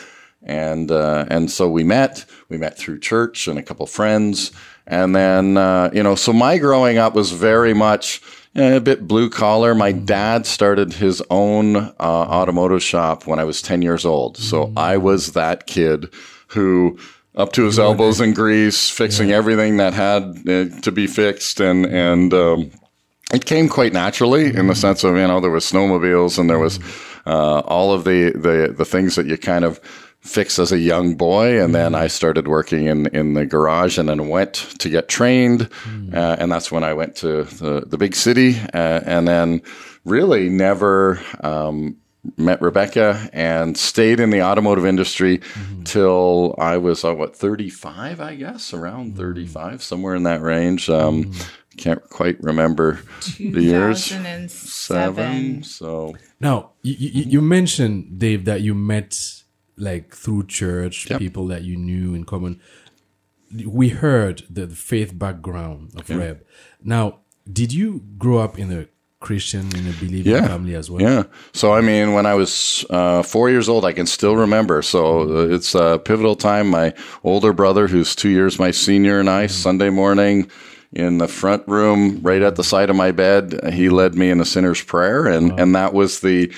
And 0.42 0.90
uh, 0.90 1.24
and 1.30 1.50
so 1.50 1.70
we 1.70 1.84
met. 1.84 2.26
We 2.50 2.58
met 2.58 2.76
through 2.76 3.00
church 3.00 3.48
and 3.48 3.58
a 3.58 3.62
couple 3.62 3.86
friends. 3.86 4.52
And 4.86 5.16
then 5.16 5.56
uh, 5.56 5.90
you 5.94 6.02
know, 6.02 6.14
so 6.14 6.34
my 6.34 6.58
growing 6.58 6.98
up 6.98 7.14
was 7.14 7.30
very 7.30 7.72
much 7.72 8.20
a 8.56 8.80
bit 8.80 9.06
blue 9.06 9.30
collar. 9.30 9.74
My 9.74 9.92
dad 9.92 10.46
started 10.46 10.92
his 10.92 11.22
own 11.30 11.76
uh, 11.76 11.92
automotive 12.00 12.82
shop 12.82 13.26
when 13.26 13.38
I 13.38 13.44
was 13.44 13.62
ten 13.62 13.82
years 13.82 14.04
old. 14.04 14.36
So 14.36 14.72
I 14.76 14.96
was 14.96 15.32
that 15.32 15.66
kid 15.66 16.12
who 16.48 16.98
up 17.36 17.52
to 17.54 17.64
his 17.64 17.78
elbows 17.78 18.20
in 18.20 18.32
grease, 18.32 18.88
fixing 18.88 19.32
everything 19.32 19.78
that 19.78 19.92
had 19.92 20.48
uh, 20.48 20.80
to 20.80 20.92
be 20.92 21.06
fixed, 21.06 21.60
and 21.60 21.86
and 21.86 22.32
um, 22.32 22.70
it 23.32 23.44
came 23.44 23.68
quite 23.68 23.92
naturally 23.92 24.54
in 24.54 24.68
the 24.68 24.74
sense 24.74 25.04
of 25.04 25.16
you 25.16 25.26
know 25.26 25.40
there 25.40 25.50
was 25.50 25.64
snowmobiles 25.64 26.38
and 26.38 26.48
there 26.48 26.58
was 26.58 26.78
uh, 27.26 27.60
all 27.60 27.92
of 27.92 28.04
the, 28.04 28.30
the 28.32 28.74
the 28.76 28.84
things 28.84 29.16
that 29.16 29.26
you 29.26 29.36
kind 29.36 29.64
of 29.64 29.80
fix 30.24 30.58
as 30.58 30.72
a 30.72 30.78
young 30.78 31.14
boy, 31.14 31.62
and 31.62 31.74
then 31.74 31.94
I 31.94 32.08
started 32.08 32.48
working 32.48 32.86
in 32.86 33.06
in 33.08 33.34
the 33.34 33.46
garage, 33.46 33.98
and 33.98 34.08
then 34.08 34.28
went 34.28 34.54
to 34.78 34.88
get 34.88 35.08
trained, 35.08 35.68
uh, 36.12 36.36
and 36.38 36.50
that's 36.50 36.72
when 36.72 36.82
I 36.82 36.94
went 36.94 37.16
to 37.16 37.44
the 37.44 37.84
the 37.86 37.98
big 37.98 38.16
city, 38.16 38.56
uh, 38.72 39.00
and 39.04 39.28
then 39.28 39.62
really 40.04 40.48
never. 40.48 41.20
Um, 41.40 41.98
met 42.38 42.62
Rebecca 42.62 43.28
and 43.34 43.76
stayed 43.76 44.18
in 44.18 44.30
the 44.30 44.40
automotive 44.40 44.86
industry 44.86 45.42
till 45.84 46.54
I 46.56 46.78
was 46.78 47.04
uh, 47.04 47.14
what 47.14 47.36
35 47.36 48.18
I 48.18 48.34
guess 48.36 48.72
around 48.72 49.18
35 49.18 49.82
somewhere 49.82 50.14
in 50.14 50.22
that 50.22 50.40
range. 50.40 50.88
Um, 50.88 51.34
can't 51.76 52.02
quite 52.08 52.42
remember 52.42 53.00
the 53.38 53.60
years. 53.62 54.10
seven 54.50 55.62
so. 55.64 56.14
Now, 56.40 56.70
you, 56.82 56.94
you, 56.98 57.24
you 57.24 57.40
mentioned, 57.42 58.18
Dave, 58.18 58.46
that 58.46 58.62
you 58.62 58.74
met 58.74 59.43
like 59.76 60.14
through 60.14 60.46
church, 60.46 61.08
Yep. 61.10 61.18
people 61.18 61.46
that 61.48 61.62
you 61.62 61.76
knew 61.76 62.14
in 62.14 62.24
common. 62.24 62.60
We 63.66 63.90
heard 63.90 64.42
the, 64.50 64.66
the 64.66 64.74
faith 64.74 65.16
background 65.18 65.92
of 65.96 66.08
Reb. 66.10 66.44
Now, 66.82 67.20
did 67.50 67.72
you 67.72 68.02
grow 68.18 68.38
up 68.38 68.58
in 68.58 68.72
a 68.72 68.86
Christian, 69.20 69.66
in 69.76 69.86
a 69.88 69.92
believing 69.92 70.32
yeah 70.32 70.46
family 70.48 70.74
as 70.74 70.90
well? 70.90 71.00
yeah 71.00 71.22
so 71.54 71.72
I 71.72 71.80
mean 71.80 72.12
when 72.12 72.26
I 72.26 72.34
was 72.34 72.84
uh, 72.90 73.22
four 73.22 73.48
years 73.48 73.70
old 73.70 73.86
I 73.86 73.92
can 73.94 74.04
still 74.06 74.36
remember 74.36 74.82
so 74.82 75.22
uh, 75.22 75.54
it's 75.54 75.74
a 75.74 75.98
pivotal 76.04 76.36
time 76.36 76.68
my 76.68 76.92
older 77.22 77.54
brother 77.54 77.88
who's 77.88 78.14
two 78.14 78.28
years 78.28 78.58
my 78.58 78.70
senior 78.70 79.18
and 79.20 79.30
I 79.30 79.46
Sunday 79.46 79.88
morning 79.88 80.50
in 80.92 81.16
the 81.18 81.26
front 81.28 81.66
room 81.66 82.20
right 82.20 82.42
at 82.42 82.56
the 82.56 82.64
side 82.64 82.90
of 82.90 82.96
my 82.96 83.12
bed 83.12 83.58
he 83.72 83.88
led 83.88 84.14
me 84.14 84.28
in 84.28 84.40
a 84.40 84.44
sinner's 84.44 84.82
prayer 84.82 85.26
and 85.26 85.58
and 85.58 85.74
that 85.74 85.94
was 85.94 86.20
the 86.20 86.52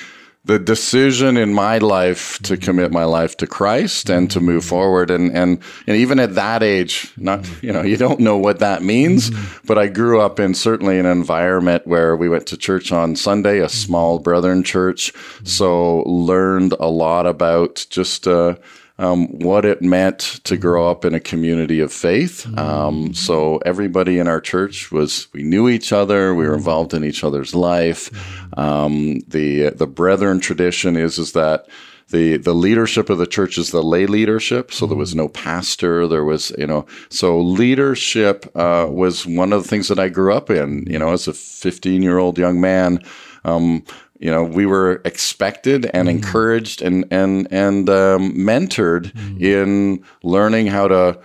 the 0.46 0.60
decision 0.60 1.36
in 1.36 1.52
my 1.52 1.78
life 1.78 2.38
to 2.38 2.54
mm-hmm. 2.54 2.64
commit 2.64 2.92
my 2.92 3.04
life 3.04 3.36
to 3.36 3.46
Christ 3.48 4.08
and 4.08 4.30
to 4.30 4.40
move 4.40 4.62
mm-hmm. 4.62 4.68
forward. 4.68 5.10
And 5.10 5.32
and 5.36 5.58
and 5.86 5.96
even 5.96 6.18
at 6.20 6.36
that 6.36 6.62
age 6.62 7.12
not 7.16 7.40
mm-hmm. 7.40 7.66
you 7.66 7.72
know 7.72 7.82
you 7.82 7.96
don't 7.96 8.20
know 8.20 8.38
what 8.38 8.60
that 8.60 8.82
means 8.82 9.30
but 9.66 9.76
I 9.76 9.88
grew 9.88 10.20
up 10.20 10.38
in 10.38 10.54
certainly 10.54 10.98
an 10.98 11.06
environment 11.06 11.86
where 11.86 12.16
we 12.16 12.28
went 12.28 12.46
to 12.48 12.56
church 12.56 12.92
on 12.92 13.16
Sunday 13.16 13.58
a 13.58 13.68
small 13.68 14.18
brethren 14.18 14.62
church. 14.62 15.12
So 15.44 16.02
learned 16.02 16.72
a 16.78 16.88
lot 16.88 17.26
about 17.26 17.84
just 17.90 18.28
uh 18.28 18.54
um, 18.98 19.26
what 19.40 19.64
it 19.64 19.82
meant 19.82 20.40
to 20.44 20.56
grow 20.56 20.90
up 20.90 21.04
in 21.04 21.14
a 21.14 21.20
community 21.20 21.80
of 21.80 21.92
faith. 21.92 22.46
Um, 22.58 23.12
so 23.14 23.58
everybody 23.58 24.18
in 24.18 24.26
our 24.26 24.40
church 24.40 24.90
was 24.90 25.28
we 25.32 25.42
knew 25.42 25.68
each 25.68 25.92
other. 25.92 26.34
We 26.34 26.46
were 26.46 26.54
involved 26.54 26.94
in 26.94 27.04
each 27.04 27.22
other's 27.22 27.54
life. 27.54 28.10
Um, 28.58 29.20
the 29.28 29.70
the 29.70 29.86
brethren 29.86 30.40
tradition 30.40 30.96
is 30.96 31.18
is 31.18 31.32
that. 31.32 31.66
The, 32.08 32.36
the 32.36 32.54
leadership 32.54 33.10
of 33.10 33.18
the 33.18 33.26
church 33.26 33.58
is 33.58 33.72
the 33.72 33.82
lay 33.82 34.06
leadership. 34.06 34.70
So 34.70 34.86
there 34.86 34.96
was 34.96 35.16
no 35.16 35.26
pastor. 35.28 36.06
There 36.06 36.22
was, 36.22 36.52
you 36.56 36.64
know, 36.64 36.86
so 37.08 37.40
leadership, 37.40 38.46
uh, 38.54 38.86
was 38.88 39.26
one 39.26 39.52
of 39.52 39.64
the 39.64 39.68
things 39.68 39.88
that 39.88 39.98
I 39.98 40.08
grew 40.08 40.32
up 40.32 40.48
in, 40.48 40.84
you 40.86 41.00
know, 41.00 41.12
as 41.12 41.26
a 41.26 41.32
15 41.32 42.04
year 42.04 42.18
old 42.18 42.38
young 42.38 42.60
man. 42.60 43.02
Um, 43.44 43.82
you 44.18 44.30
know, 44.30 44.44
we 44.44 44.66
were 44.66 45.00
expected 45.04 45.86
and 45.92 46.08
encouraged 46.08 46.82
and 46.82 47.04
and 47.10 47.48
and 47.50 47.88
um, 47.88 48.32
mentored 48.34 49.12
in 49.40 50.04
learning 50.22 50.68
how 50.68 50.88
to 50.88 51.20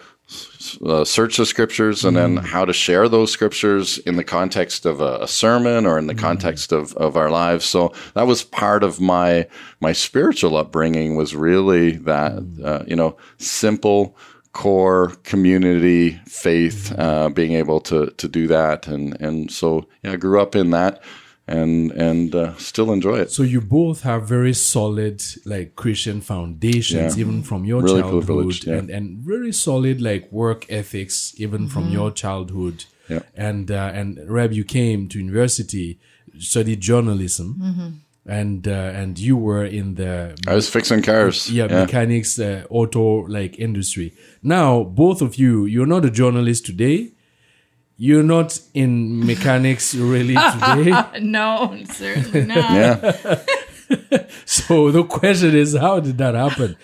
uh, 0.86 1.04
search 1.04 1.38
the 1.38 1.45
scriptures 1.45 2.06
and 2.06 2.15
then 2.15 2.38
how 2.38 2.63
to 2.63 2.71
share 2.71 3.10
those 3.10 3.32
scriptures 3.32 3.97
in 3.99 4.15
the 4.15 4.23
context 4.23 4.86
of 4.86 5.01
a, 5.01 5.19
a 5.21 5.27
sermon 5.27 5.86
or 5.86 5.97
in 5.97 6.08
the 6.08 6.15
context 6.15 6.71
of, 6.71 6.93
of 6.95 7.17
our 7.17 7.30
lives. 7.30 7.65
So 7.65 7.93
that 8.13 8.27
was 8.27 8.43
part 8.43 8.84
of 8.84 9.01
my 9.01 9.47
my 9.80 9.91
spiritual 9.91 10.56
upbringing 10.56 11.15
was 11.15 11.36
really 11.36 11.91
that 11.97 12.34
uh, 12.63 12.84
you 12.88 12.95
know 12.95 13.17
simple 13.38 14.15
core 14.54 15.10
community 15.23 16.19
faith 16.27 16.93
uh, 16.97 17.30
being 17.30 17.54
able 17.54 17.80
to 17.82 18.12
to 18.12 18.27
do 18.27 18.47
that. 18.47 18.88
And 18.88 19.19
and 19.19 19.51
so 19.51 19.88
yeah 20.04 20.13
I 20.13 20.15
grew 20.15 20.41
up 20.41 20.56
in 20.56 20.69
that 20.71 21.04
and 21.47 21.91
and 21.91 22.34
uh, 22.36 22.56
still 22.58 22.91
enjoy 22.93 23.17
it. 23.19 23.32
So 23.32 23.43
you 23.43 23.62
both 23.62 24.01
have 24.04 24.27
very 24.27 24.54
solid 24.54 25.21
like 25.45 25.75
Christian 25.75 26.21
foundations, 26.21 27.15
Yeah. 27.17 27.21
even 27.21 27.43
from 27.43 27.65
your 27.65 27.82
Really 27.82 28.01
childhood, 28.01 28.25
privileged, 28.25 28.67
yeah. 28.67 28.77
and 28.77 28.89
and 28.89 29.17
very 29.17 29.51
solid 29.51 30.01
like 30.01 30.32
work 30.32 30.65
ethics, 30.69 31.34
even 31.38 31.67
from 31.67 31.89
your 31.89 32.12
childhood. 32.12 32.86
Yeah. 33.10 33.21
And 33.36 33.69
uh, 33.71 33.91
and 33.93 34.19
Reb, 34.30 34.54
you 34.54 34.63
came 34.63 35.08
to 35.10 35.17
university, 35.19 35.99
studied 36.39 36.80
journalism, 36.82 38.01
and 38.25 38.67
uh, 38.67 38.71
and 39.01 39.17
you 39.19 39.36
were 39.36 39.65
in 39.65 39.95
the 39.95 40.36
I 40.47 40.54
was 40.56 40.69
fixing 40.69 41.01
cars. 41.01 41.49
yeah, 41.49 41.67
mechanics 41.67 42.39
uh, 42.39 42.63
auto 42.69 43.25
like 43.27 43.60
industry. 43.60 44.13
Now 44.41 44.84
both 44.84 45.21
of 45.21 45.36
you, 45.36 45.65
you're 45.65 45.88
not 45.88 46.06
a 46.06 46.12
journalist 46.12 46.65
today. 46.65 47.12
You're 48.03 48.23
not 48.23 48.59
in 48.73 49.23
mechanics 49.27 49.93
really 49.93 50.33
today. 50.33 50.91
No, 51.21 51.77
certainly 51.93 52.45
not. 52.45 52.71
Yeah. 52.73 53.39
So 54.45 54.89
the 54.89 55.03
question 55.03 55.55
is, 55.55 55.75
how 55.75 55.99
did 55.99 56.17
that 56.17 56.33
happen? 56.33 56.77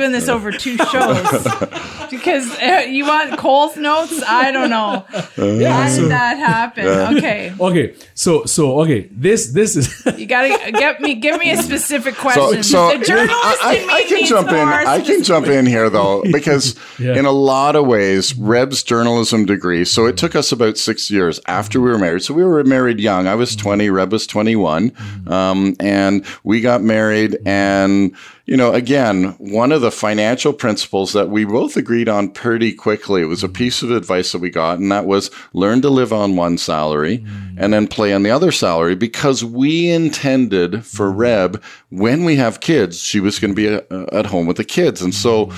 Good 0.00 0.10
thing 0.10 0.10
we're 0.10 0.10
doing 0.10 0.12
this 0.12 0.28
over 0.28 0.52
two 0.52 0.76
shows 0.76 2.10
because 2.10 2.50
uh, 2.58 2.86
you 2.88 3.06
want 3.06 3.38
Cole's 3.38 3.76
notes. 3.76 4.22
I 4.26 4.50
don't 4.50 4.70
know. 4.70 5.04
How 5.10 5.24
did 5.36 6.10
that 6.10 6.38
happen? 6.38 6.86
Okay, 7.16 7.54
Okay, 7.58 7.94
so 8.14 8.44
so 8.44 8.80
okay, 8.80 9.08
this 9.10 9.48
this 9.52 9.76
is 9.76 10.02
you 10.18 10.26
gotta 10.26 10.72
get 10.72 11.00
me. 11.00 11.14
Give 11.14 11.38
me 11.38 11.50
a 11.50 11.62
specific 11.62 12.16
question. 12.16 12.62
So, 12.62 12.90
so 12.90 12.98
the 12.98 13.04
journalist 13.04 13.64
I, 13.64 13.76
in 13.76 13.86
me 13.86 13.92
I, 13.92 13.96
I 13.96 14.02
can 14.04 14.16
needs 14.16 14.28
jump 14.28 14.48
in. 14.48 14.68
I 14.68 15.00
can 15.00 15.22
jump 15.22 15.46
in 15.46 15.66
here 15.66 15.90
though, 15.90 16.22
because 16.22 16.78
Yeah. 16.98 17.18
in 17.18 17.24
a 17.24 17.30
lot 17.30 17.76
of 17.76 17.86
ways, 17.86 18.36
Reb's 18.36 18.82
journalism 18.82 19.46
degree. 19.46 19.84
So 19.84 20.06
it 20.06 20.16
took 20.16 20.34
us 20.34 20.52
about 20.52 20.76
six 20.76 21.10
years 21.10 21.40
after 21.46 21.80
we 21.80 21.90
were 21.90 21.98
married. 21.98 22.22
So 22.22 22.34
we 22.34 22.44
were 22.44 22.62
married 22.64 23.00
young. 23.00 23.26
I 23.26 23.34
was 23.34 23.56
twenty. 23.56 23.90
Reb 23.90 24.12
was 24.12 24.26
twenty-one, 24.26 24.92
um, 25.26 25.76
and 25.80 26.24
we 26.44 26.60
got 26.60 26.82
married. 26.82 27.38
And 27.46 28.14
you 28.50 28.56
know, 28.56 28.72
again, 28.72 29.36
one 29.38 29.70
of 29.70 29.80
the 29.80 29.92
financial 29.92 30.52
principles 30.52 31.12
that 31.12 31.30
we 31.30 31.44
both 31.44 31.76
agreed 31.76 32.08
on 32.08 32.28
pretty 32.28 32.72
quickly. 32.72 33.24
Was 33.24 33.44
a 33.44 33.48
mm. 33.48 33.54
piece 33.54 33.80
of 33.80 33.92
advice 33.92 34.32
that 34.32 34.40
we 34.40 34.50
got, 34.50 34.80
and 34.80 34.90
that 34.90 35.06
was 35.06 35.30
learn 35.52 35.82
to 35.82 35.88
live 35.88 36.12
on 36.12 36.34
one 36.34 36.58
salary 36.58 37.18
mm. 37.18 37.54
and 37.56 37.72
then 37.72 37.86
play 37.86 38.12
on 38.12 38.24
the 38.24 38.32
other 38.32 38.50
salary 38.50 38.96
because 38.96 39.44
we 39.44 39.88
intended 39.88 40.84
for 40.84 41.12
mm. 41.12 41.16
Reb 41.16 41.62
when 41.90 42.24
we 42.24 42.34
have 42.36 42.58
kids, 42.58 43.00
she 43.00 43.20
was 43.20 43.38
going 43.38 43.54
to 43.54 43.56
be 43.56 43.68
uh, 43.68 44.06
at 44.12 44.26
home 44.26 44.48
with 44.48 44.56
the 44.56 44.64
kids, 44.64 45.00
and 45.00 45.14
so 45.14 45.52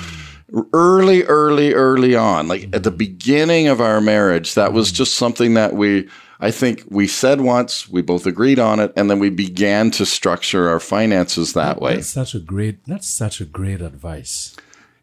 early, 0.75 1.23
early, 1.23 1.73
early 1.73 2.15
on, 2.15 2.47
like 2.47 2.69
at 2.75 2.83
the 2.83 2.91
beginning 2.91 3.69
of 3.69 3.81
our 3.81 4.03
marriage, 4.03 4.53
that 4.53 4.75
was 4.75 4.93
just 4.93 5.15
something 5.15 5.55
that 5.55 5.73
we, 5.73 6.07
I 6.43 6.51
think 6.51 6.83
we 6.89 7.07
said 7.07 7.41
once, 7.41 7.89
we 7.89 8.03
both 8.03 8.27
agreed 8.27 8.59
on 8.59 8.81
it, 8.81 8.93
and 8.97 9.09
then 9.09 9.21
we 9.21 9.31
began 9.31 9.93
to 9.93 10.05
structure 10.05 10.69
our 10.69 10.81
finances 10.81 11.53
that 11.53 11.81
way. 11.81 11.95
that's 11.95 12.09
such 12.09 12.35
a 12.35 12.41
great 12.41 12.85
that's 12.85 13.09
such 13.09 13.41
a 13.41 13.45
great 13.45 13.81
advice. 13.81 14.57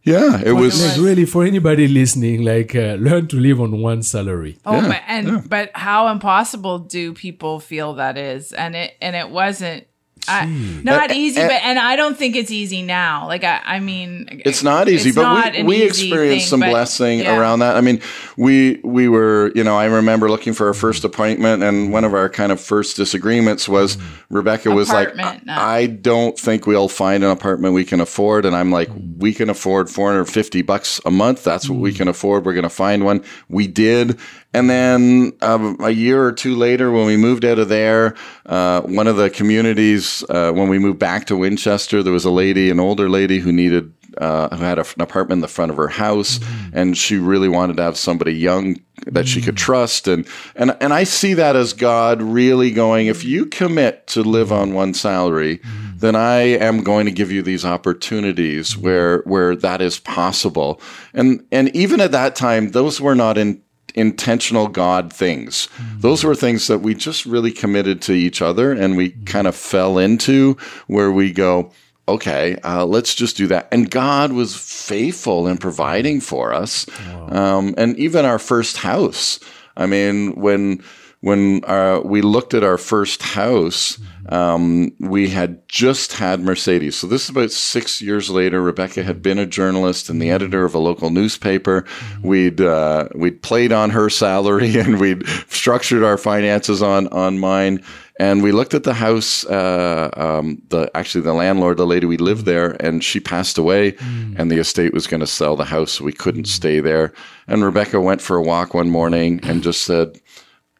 Yeah, 0.03 0.41
it 0.43 0.51
was. 0.51 0.85
Like 0.85 0.97
really 0.97 1.25
for 1.25 1.45
anybody 1.45 1.87
listening, 1.87 2.43
like 2.43 2.75
uh, 2.75 2.95
learn 2.99 3.27
to 3.27 3.37
live 3.37 3.61
on 3.61 3.81
one 3.81 4.03
salary. 4.03 4.57
Oh, 4.65 4.81
but, 4.81 5.01
and 5.07 5.49
but 5.49 5.71
how 5.73 6.09
impossible 6.09 6.79
do 6.79 7.13
people 7.13 7.61
feel 7.61 7.93
that 7.95 8.17
is? 8.17 8.51
And 8.51 8.75
it 8.75 8.97
and 9.01 9.15
it 9.15 9.29
wasn't. 9.29 9.87
I, 10.27 10.45
not 10.83 11.09
And- 11.09 11.19
easy, 11.19 11.39
and- 11.39 11.49
but 11.49 11.61
and 11.63 11.79
I 11.79 11.95
don't 11.95 12.17
think 12.17 12.35
it's 12.35 12.51
easy 12.51 12.81
now. 12.81 13.27
Like 13.27 13.43
I, 13.43 13.61
I 13.65 13.79
mean, 13.79 14.41
It's 14.45 14.63
not 14.63 14.89
easy, 14.89 15.09
it's 15.09 15.15
but 15.15 15.23
not 15.23 15.53
we, 15.53 15.63
we 15.63 15.83
experienced 15.83 16.45
thing, 16.45 16.49
some 16.49 16.59
but 16.59 16.69
blessing 16.69 17.19
yeah. 17.19 17.37
around 17.37 17.59
that. 17.59 17.75
I 17.75 17.81
mean, 17.81 18.01
we 18.37 18.79
we 18.83 19.07
were, 19.07 19.51
you 19.55 19.63
know, 19.63 19.77
I 19.77 19.85
remember 19.85 20.29
looking 20.29 20.53
for 20.53 20.67
our 20.67 20.73
first 20.73 21.03
appointment, 21.03 21.63
and 21.63 21.91
one 21.91 22.03
of 22.03 22.13
our 22.13 22.29
kind 22.29 22.51
of 22.51 22.59
first 22.59 22.95
disagreements 22.95 23.67
was 23.67 23.95
hmm. 23.95 24.01
Rebecca 24.29 24.71
was 24.71 24.89
like, 24.89 25.09
Apartment, 25.09 25.43
I, 25.43 25.45
not- 25.45 25.59
I 25.59 25.85
don't 25.87 26.37
think 26.37 26.67
we'll 26.67 26.89
find 26.89 27.23
an 27.23 27.29
apartment 27.29 27.73
we 27.73 27.85
can 27.85 28.01
afford, 28.01 28.45
and 28.45 28.55
I'm 28.55 28.71
like, 28.71 28.89
hmm. 28.89 29.19
we 29.19 29.33
can 29.33 29.49
afford 29.49 29.89
450 29.89 30.61
bucks 30.63 30.99
a 31.05 31.11
month. 31.11 31.43
That's 31.43 31.69
what 31.69 31.79
we 31.79 31.91
hmm. 31.91 31.97
can 31.97 32.07
afford. 32.07 32.45
We're 32.45 32.53
going 32.53 32.63
to 32.63 32.69
find 32.69 33.05
one. 33.05 33.23
We 33.47 33.67
did. 33.67 34.19
And 34.53 34.69
then 34.69 35.33
um, 35.41 35.77
a 35.79 35.91
year 35.91 36.23
or 36.23 36.31
two 36.31 36.55
later, 36.55 36.91
when 36.91 37.05
we 37.05 37.17
moved 37.17 37.45
out 37.45 37.59
of 37.59 37.69
there, 37.69 38.15
uh, 38.47 38.81
one 38.81 39.07
of 39.07 39.15
the 39.15 39.29
communities, 39.29 40.23
uh, 40.29 40.51
when 40.51 40.69
we 40.69 40.79
moved 40.79 40.97
back 40.97 41.25
to 41.25 41.37
Winchester, 41.37 42.01
there 42.01 42.13
was 42.13 42.25
a 42.25 42.31
lady, 42.31 42.71
an 42.71 42.79
older 42.79 43.09
lady 43.09 43.39
who 43.39 43.51
needed, 43.51 43.93
uh, 44.17 44.55
who 44.55 44.63
had 44.63 44.79
a, 44.79 44.81
an 44.81 45.01
apartment 45.01 45.37
in 45.37 45.41
the 45.41 45.47
front 45.47 45.69
of 45.69 45.77
her 45.77 45.87
house, 45.87 46.39
and 46.73 46.97
she 46.97 47.17
really 47.17 47.47
wanted 47.47 47.77
to 47.77 47.83
have 47.83 47.95
somebody 47.95 48.33
young 48.33 48.75
that 49.05 49.27
she 49.27 49.39
could 49.39 49.55
trust. 49.55 50.07
And, 50.07 50.27
and, 50.55 50.75
and 50.81 50.93
I 50.93 51.03
see 51.03 51.35
that 51.35 51.55
as 51.55 51.73
God 51.73 52.21
really 52.21 52.71
going, 52.71 53.05
if 53.05 53.23
you 53.23 53.45
commit 53.45 54.07
to 54.07 54.23
live 54.23 54.51
on 54.51 54.73
one 54.73 54.95
salary, 54.95 55.61
then 55.95 56.15
I 56.15 56.39
am 56.39 56.83
going 56.83 57.05
to 57.05 57.11
give 57.11 57.31
you 57.31 57.43
these 57.43 57.65
opportunities 57.65 58.75
where 58.77 59.19
where 59.25 59.55
that 59.57 59.81
is 59.81 59.99
possible. 59.99 60.81
And 61.13 61.45
and 61.51 61.75
even 61.75 61.99
at 61.99 62.13
that 62.13 62.35
time, 62.35 62.71
those 62.71 63.01
were 63.01 63.15
not 63.15 63.37
in 63.37 63.61
intentional 63.95 64.67
God 64.67 65.11
things. 65.13 65.67
Those 65.99 66.23
were 66.23 66.35
things 66.35 66.67
that 66.67 66.79
we 66.79 66.93
just 66.93 67.25
really 67.25 67.51
committed 67.51 68.01
to 68.03 68.13
each 68.13 68.41
other 68.41 68.71
and 68.71 68.97
we 68.97 69.11
kind 69.25 69.47
of 69.47 69.55
fell 69.55 69.97
into 69.97 70.57
where 70.87 71.11
we 71.11 71.31
go, 71.31 71.71
okay, 72.07 72.55
uh, 72.63 72.85
let's 72.85 73.13
just 73.13 73.37
do 73.37 73.47
that. 73.47 73.67
And 73.71 73.89
God 73.89 74.31
was 74.31 74.55
faithful 74.55 75.47
in 75.47 75.57
providing 75.57 76.21
for 76.21 76.53
us. 76.53 76.85
Um, 77.31 77.75
and 77.77 77.97
even 77.97 78.25
our 78.25 78.39
first 78.39 78.77
house. 78.77 79.39
I 79.77 79.85
mean, 79.85 80.35
when 80.35 80.83
when 81.21 81.65
uh, 81.65 81.99
we 82.03 82.21
looked 82.21 82.53
at 82.53 82.63
our 82.63 82.77
first 82.77 83.21
house, 83.21 83.99
um, 84.29 84.93
we 84.99 85.27
had 85.27 85.67
just 85.67 86.13
had 86.13 86.39
Mercedes. 86.39 86.95
So 86.97 87.07
this 87.07 87.25
is 87.25 87.29
about 87.29 87.51
six 87.51 88.01
years 88.01 88.29
later. 88.29 88.61
Rebecca 88.61 89.03
had 89.03 89.21
been 89.21 89.37
a 89.37 89.45
journalist 89.45 90.09
and 90.09 90.21
the 90.21 90.29
editor 90.29 90.63
of 90.63 90.75
a 90.75 90.79
local 90.79 91.09
newspaper. 91.09 91.85
We'd 92.23 92.61
uh, 92.61 93.09
we'd 93.15 93.41
played 93.41 93.73
on 93.73 93.89
her 93.89 94.09
salary 94.09 94.77
and 94.79 94.99
we'd 94.99 95.27
structured 95.49 96.03
our 96.03 96.17
finances 96.17 96.81
on 96.81 97.07
on 97.09 97.39
mine. 97.39 97.83
And 98.17 98.43
we 98.43 98.51
looked 98.51 98.73
at 98.73 98.83
the 98.83 98.93
house. 98.93 99.45
Uh, 99.45 100.09
um, 100.15 100.61
the 100.69 100.91
actually 100.93 101.21
the 101.21 101.33
landlord, 101.33 101.77
the 101.77 101.87
lady 101.87 102.05
we 102.05 102.17
lived 102.17 102.45
there, 102.45 102.71
and 102.81 103.01
she 103.01 103.21
passed 103.21 103.57
away, 103.57 103.95
and 104.37 104.51
the 104.51 104.57
estate 104.57 104.93
was 104.93 105.07
going 105.07 105.21
to 105.21 105.27
sell 105.27 105.55
the 105.55 105.63
house, 105.63 105.93
so 105.93 106.03
we 106.03 106.11
couldn't 106.11 106.45
stay 106.45 106.81
there. 106.81 107.13
And 107.47 107.63
Rebecca 107.63 108.01
went 108.01 108.21
for 108.21 108.35
a 108.35 108.43
walk 108.43 108.73
one 108.73 108.89
morning 108.89 109.39
and 109.43 109.63
just 109.63 109.85
said, 109.85 110.19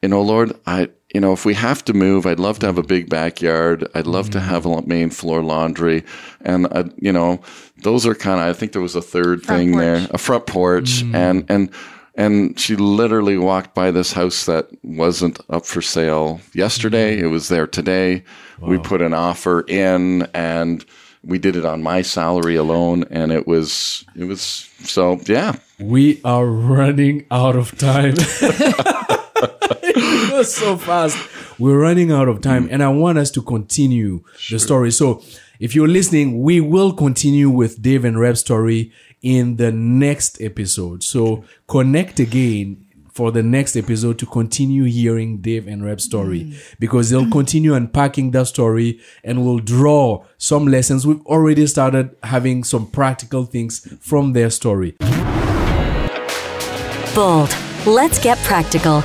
"You 0.01 0.09
know, 0.09 0.21
Lord, 0.21 0.53
I." 0.65 0.89
You 1.15 1.21
know, 1.21 1.33
if 1.33 1.43
we 1.43 1.55
have 1.55 1.83
to 1.85 1.93
move, 1.93 2.27
I'd 2.27 2.39
love 2.39 2.59
to 2.59 2.67
have 2.67 2.77
a 2.77 2.83
big 2.83 3.09
backyard. 3.09 3.87
I'd 3.95 4.05
love 4.05 4.29
to 4.29 4.37
mm-hmm. 4.37 4.47
have 4.47 4.67
a 4.67 4.83
main 4.83 5.09
floor 5.09 5.41
laundry, 5.41 6.03
and 6.41 6.67
uh, 6.71 6.83
you 6.97 7.11
know, 7.11 7.41
those 7.81 8.05
are 8.05 8.13
kind 8.13 8.39
of. 8.39 8.45
I 8.45 8.53
think 8.53 8.73
there 8.73 8.81
was 8.81 8.95
a 8.95 9.01
third 9.01 9.41
Front 9.41 9.59
thing 9.59 9.71
porch. 9.71 9.81
there, 9.81 10.07
a 10.11 10.17
front 10.19 10.45
porch, 10.45 11.01
mm-hmm. 11.01 11.15
and 11.15 11.45
and 11.49 11.71
and 12.19 12.59
she 12.59 12.75
literally 12.75 13.37
walked 13.37 13.73
by 13.73 13.91
this 13.91 14.11
house 14.11 14.45
that 14.45 14.67
wasn't 14.83 15.39
up 15.49 15.65
for 15.65 15.81
sale 15.81 16.41
yesterday. 16.53 17.15
Mm-hmm. 17.15 17.25
It 17.25 17.29
was 17.29 17.47
there 17.47 17.65
today. 17.65 18.23
We 18.61 18.77
put 18.77 19.01
an 19.01 19.13
offer 19.13 19.61
in 19.61 20.23
and 20.33 20.83
we 21.23 21.39
did 21.39 21.55
it 21.55 21.63
on 21.63 21.81
my 21.81 22.01
salary 22.01 22.57
alone 22.57 23.05
and 23.09 23.31
it 23.31 23.47
was 23.47 24.03
it 24.17 24.25
was 24.25 24.41
so 24.83 25.21
yeah. 25.27 25.55
We 25.79 26.19
are 26.25 26.45
running 26.45 27.25
out 27.31 27.55
of 27.55 27.77
time. 27.77 28.15
it 30.49 30.59
goes 30.61 30.67
so 30.67 30.77
fast. 30.77 31.17
We're 31.59 31.79
running 31.79 32.11
out 32.11 32.27
of 32.27 32.41
time, 32.41 32.67
and 32.71 32.83
I 32.83 32.89
want 32.89 33.17
us 33.17 33.31
to 33.31 33.41
continue 33.41 34.23
the 34.49 34.59
story. 34.59 34.91
So, 34.91 35.21
if 35.59 35.75
you're 35.75 35.87
listening, 35.87 36.41
we 36.41 36.61
will 36.61 36.93
continue 36.93 37.49
with 37.49 37.81
Dave 37.81 38.05
and 38.05 38.19
Reb's 38.19 38.39
story 38.39 38.91
in 39.21 39.57
the 39.57 39.71
next 39.71 40.41
episode. 40.41 41.03
So, 41.03 41.43
connect 41.67 42.19
again 42.19 42.85
for 43.11 43.31
the 43.31 43.43
next 43.43 43.75
episode 43.75 44.17
to 44.19 44.25
continue 44.25 44.85
hearing 44.85 45.41
Dave 45.41 45.67
and 45.67 45.83
Reb's 45.83 46.05
story 46.05 46.45
mm. 46.45 46.75
because 46.79 47.09
they'll 47.09 47.29
continue 47.29 47.73
unpacking 47.73 48.31
that 48.31 48.47
story 48.47 49.01
and 49.23 49.43
will 49.43 49.59
draw 49.59 50.23
some 50.37 50.65
lessons. 50.67 51.05
We've 51.05 51.25
already 51.25 51.67
started 51.67 52.15
having 52.23 52.63
some 52.63 52.87
practical 52.87 53.43
things 53.43 53.85
from 53.99 54.31
their 54.31 54.49
story. 54.49 54.95
Bold. 57.13 57.53
Let's 57.85 58.19
get 58.23 58.37
practical. 58.39 59.03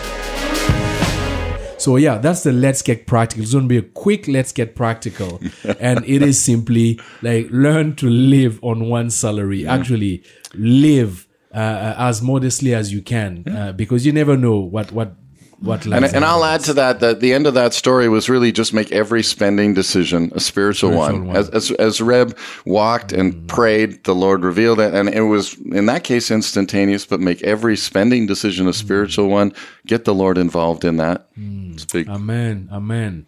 So 1.84 1.96
yeah, 1.96 2.16
that's 2.16 2.44
the 2.44 2.50
let's 2.52 2.80
get 2.80 3.06
practical. 3.06 3.42
It's 3.42 3.52
going 3.52 3.64
to 3.64 3.68
be 3.68 3.76
a 3.76 3.82
quick 3.82 4.26
let's 4.26 4.52
get 4.52 4.74
practical. 4.74 5.38
and 5.78 6.02
it 6.06 6.22
is 6.22 6.42
simply 6.42 6.98
like 7.20 7.48
learn 7.50 7.94
to 7.96 8.08
live 8.08 8.58
on 8.62 8.88
one 8.88 9.10
salary. 9.10 9.66
Actually 9.66 10.24
live 10.54 11.28
uh, 11.52 11.94
as 11.98 12.22
modestly 12.22 12.74
as 12.74 12.90
you 12.90 13.02
can 13.02 13.46
uh, 13.46 13.72
because 13.72 14.06
you 14.06 14.12
never 14.12 14.34
know 14.34 14.56
what 14.56 14.92
what 14.92 15.14
what 15.60 15.84
And, 15.86 16.04
and 16.04 16.24
I'll 16.24 16.44
add 16.44 16.60
to 16.62 16.74
that 16.74 17.00
that 17.00 17.20
the 17.20 17.32
end 17.32 17.46
of 17.46 17.54
that 17.54 17.74
story 17.74 18.08
was 18.08 18.28
really 18.28 18.52
just 18.52 18.72
make 18.72 18.90
every 18.92 19.22
spending 19.22 19.74
decision 19.74 20.32
a 20.34 20.40
spiritual, 20.40 20.90
Spiritual 20.90 21.18
one. 21.18 21.26
one. 21.28 21.36
As, 21.36 21.48
as 21.50 21.70
as 21.72 22.00
Reb 22.00 22.36
walked 22.64 23.12
and 23.12 23.34
mm. 23.34 23.48
prayed, 23.48 24.04
the 24.04 24.14
Lord 24.14 24.44
revealed 24.44 24.80
it, 24.80 24.94
and 24.94 25.08
it 25.08 25.22
was 25.22 25.54
in 25.72 25.86
that 25.86 26.04
case 26.04 26.30
instantaneous. 26.30 27.06
But 27.06 27.20
make 27.20 27.42
every 27.42 27.76
spending 27.76 28.26
decision 28.26 28.66
a 28.66 28.70
mm. 28.70 28.74
spiritual 28.74 29.28
one. 29.28 29.52
Get 29.86 30.04
the 30.04 30.14
Lord 30.14 30.38
involved 30.38 30.84
in 30.84 30.96
that. 30.96 31.32
Mm. 31.36 31.74
It's 31.74 31.84
big. 31.84 32.08
Amen. 32.08 32.68
Amen. 32.72 33.26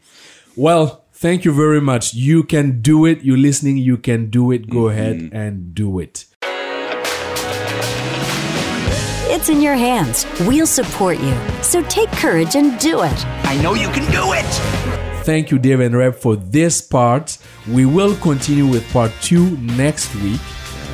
Well, 0.57 1.05
thank 1.13 1.45
you 1.45 1.53
very 1.53 1.81
much. 1.81 2.15
You 2.15 2.43
can 2.43 2.81
do 2.81 3.05
it. 3.05 3.23
You're 3.23 3.37
listening. 3.37 3.77
You 3.77 3.99
can 3.99 4.31
do 4.31 4.51
it. 4.51 4.71
Go 4.71 4.85
mm-hmm. 4.85 4.99
ahead 4.99 5.31
and 5.33 5.75
do 5.75 5.99
it. 5.99 6.25
It's 9.37 9.51
in 9.51 9.61
your 9.61 9.75
hands. 9.75 10.25
We'll 10.47 10.67
support 10.67 11.21
you. 11.21 11.37
So 11.61 11.83
take 11.83 12.11
courage 12.13 12.57
and 12.57 12.79
do 12.79 13.03
it. 13.03 13.27
I 13.45 13.61
know 13.61 13.75
you 13.75 13.89
can 13.89 14.11
do 14.11 14.33
it. 14.33 14.47
Thank 15.27 15.51
you, 15.51 15.59
Dave 15.59 15.81
and 15.81 15.95
Reb, 15.95 16.15
for 16.15 16.37
this 16.37 16.81
part. 16.81 17.37
We 17.69 17.85
will 17.85 18.17
continue 18.17 18.67
with 18.67 18.91
part 18.95 19.13
two 19.21 19.59
next 19.59 20.15
week. 20.15 20.41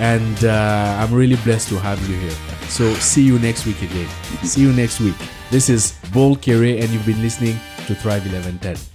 And 0.00 0.44
uh, 0.44 0.96
I'm 0.98 1.14
really 1.14 1.36
blessed 1.44 1.68
to 1.68 1.78
have 1.78 2.00
you 2.08 2.16
here. 2.16 2.36
So, 2.68 2.92
see 2.94 3.22
you 3.22 3.38
next 3.38 3.64
week 3.64 3.80
again. 3.80 4.08
See 4.42 4.62
you 4.62 4.72
next 4.72 4.98
week. 4.98 5.14
This 5.52 5.68
is 5.68 5.96
Bol 6.12 6.34
Kere, 6.34 6.80
and 6.80 6.90
you've 6.90 7.06
been 7.06 7.22
listening 7.22 7.54
to 7.86 7.94
Thrive 7.94 8.24
1110. 8.24 8.91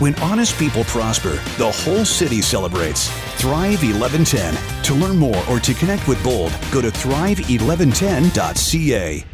When 0.00 0.16
honest 0.16 0.58
people 0.58 0.82
prosper, 0.84 1.34
the 1.56 1.70
whole 1.70 2.04
city 2.04 2.42
celebrates. 2.42 3.08
Thrive 3.36 3.84
1110. 3.84 4.56
To 4.82 4.94
learn 4.94 5.16
more 5.16 5.40
or 5.48 5.60
to 5.60 5.72
connect 5.72 6.08
with 6.08 6.20
Bold, 6.24 6.52
go 6.72 6.80
to 6.80 6.88
thrive1110.ca. 6.88 9.24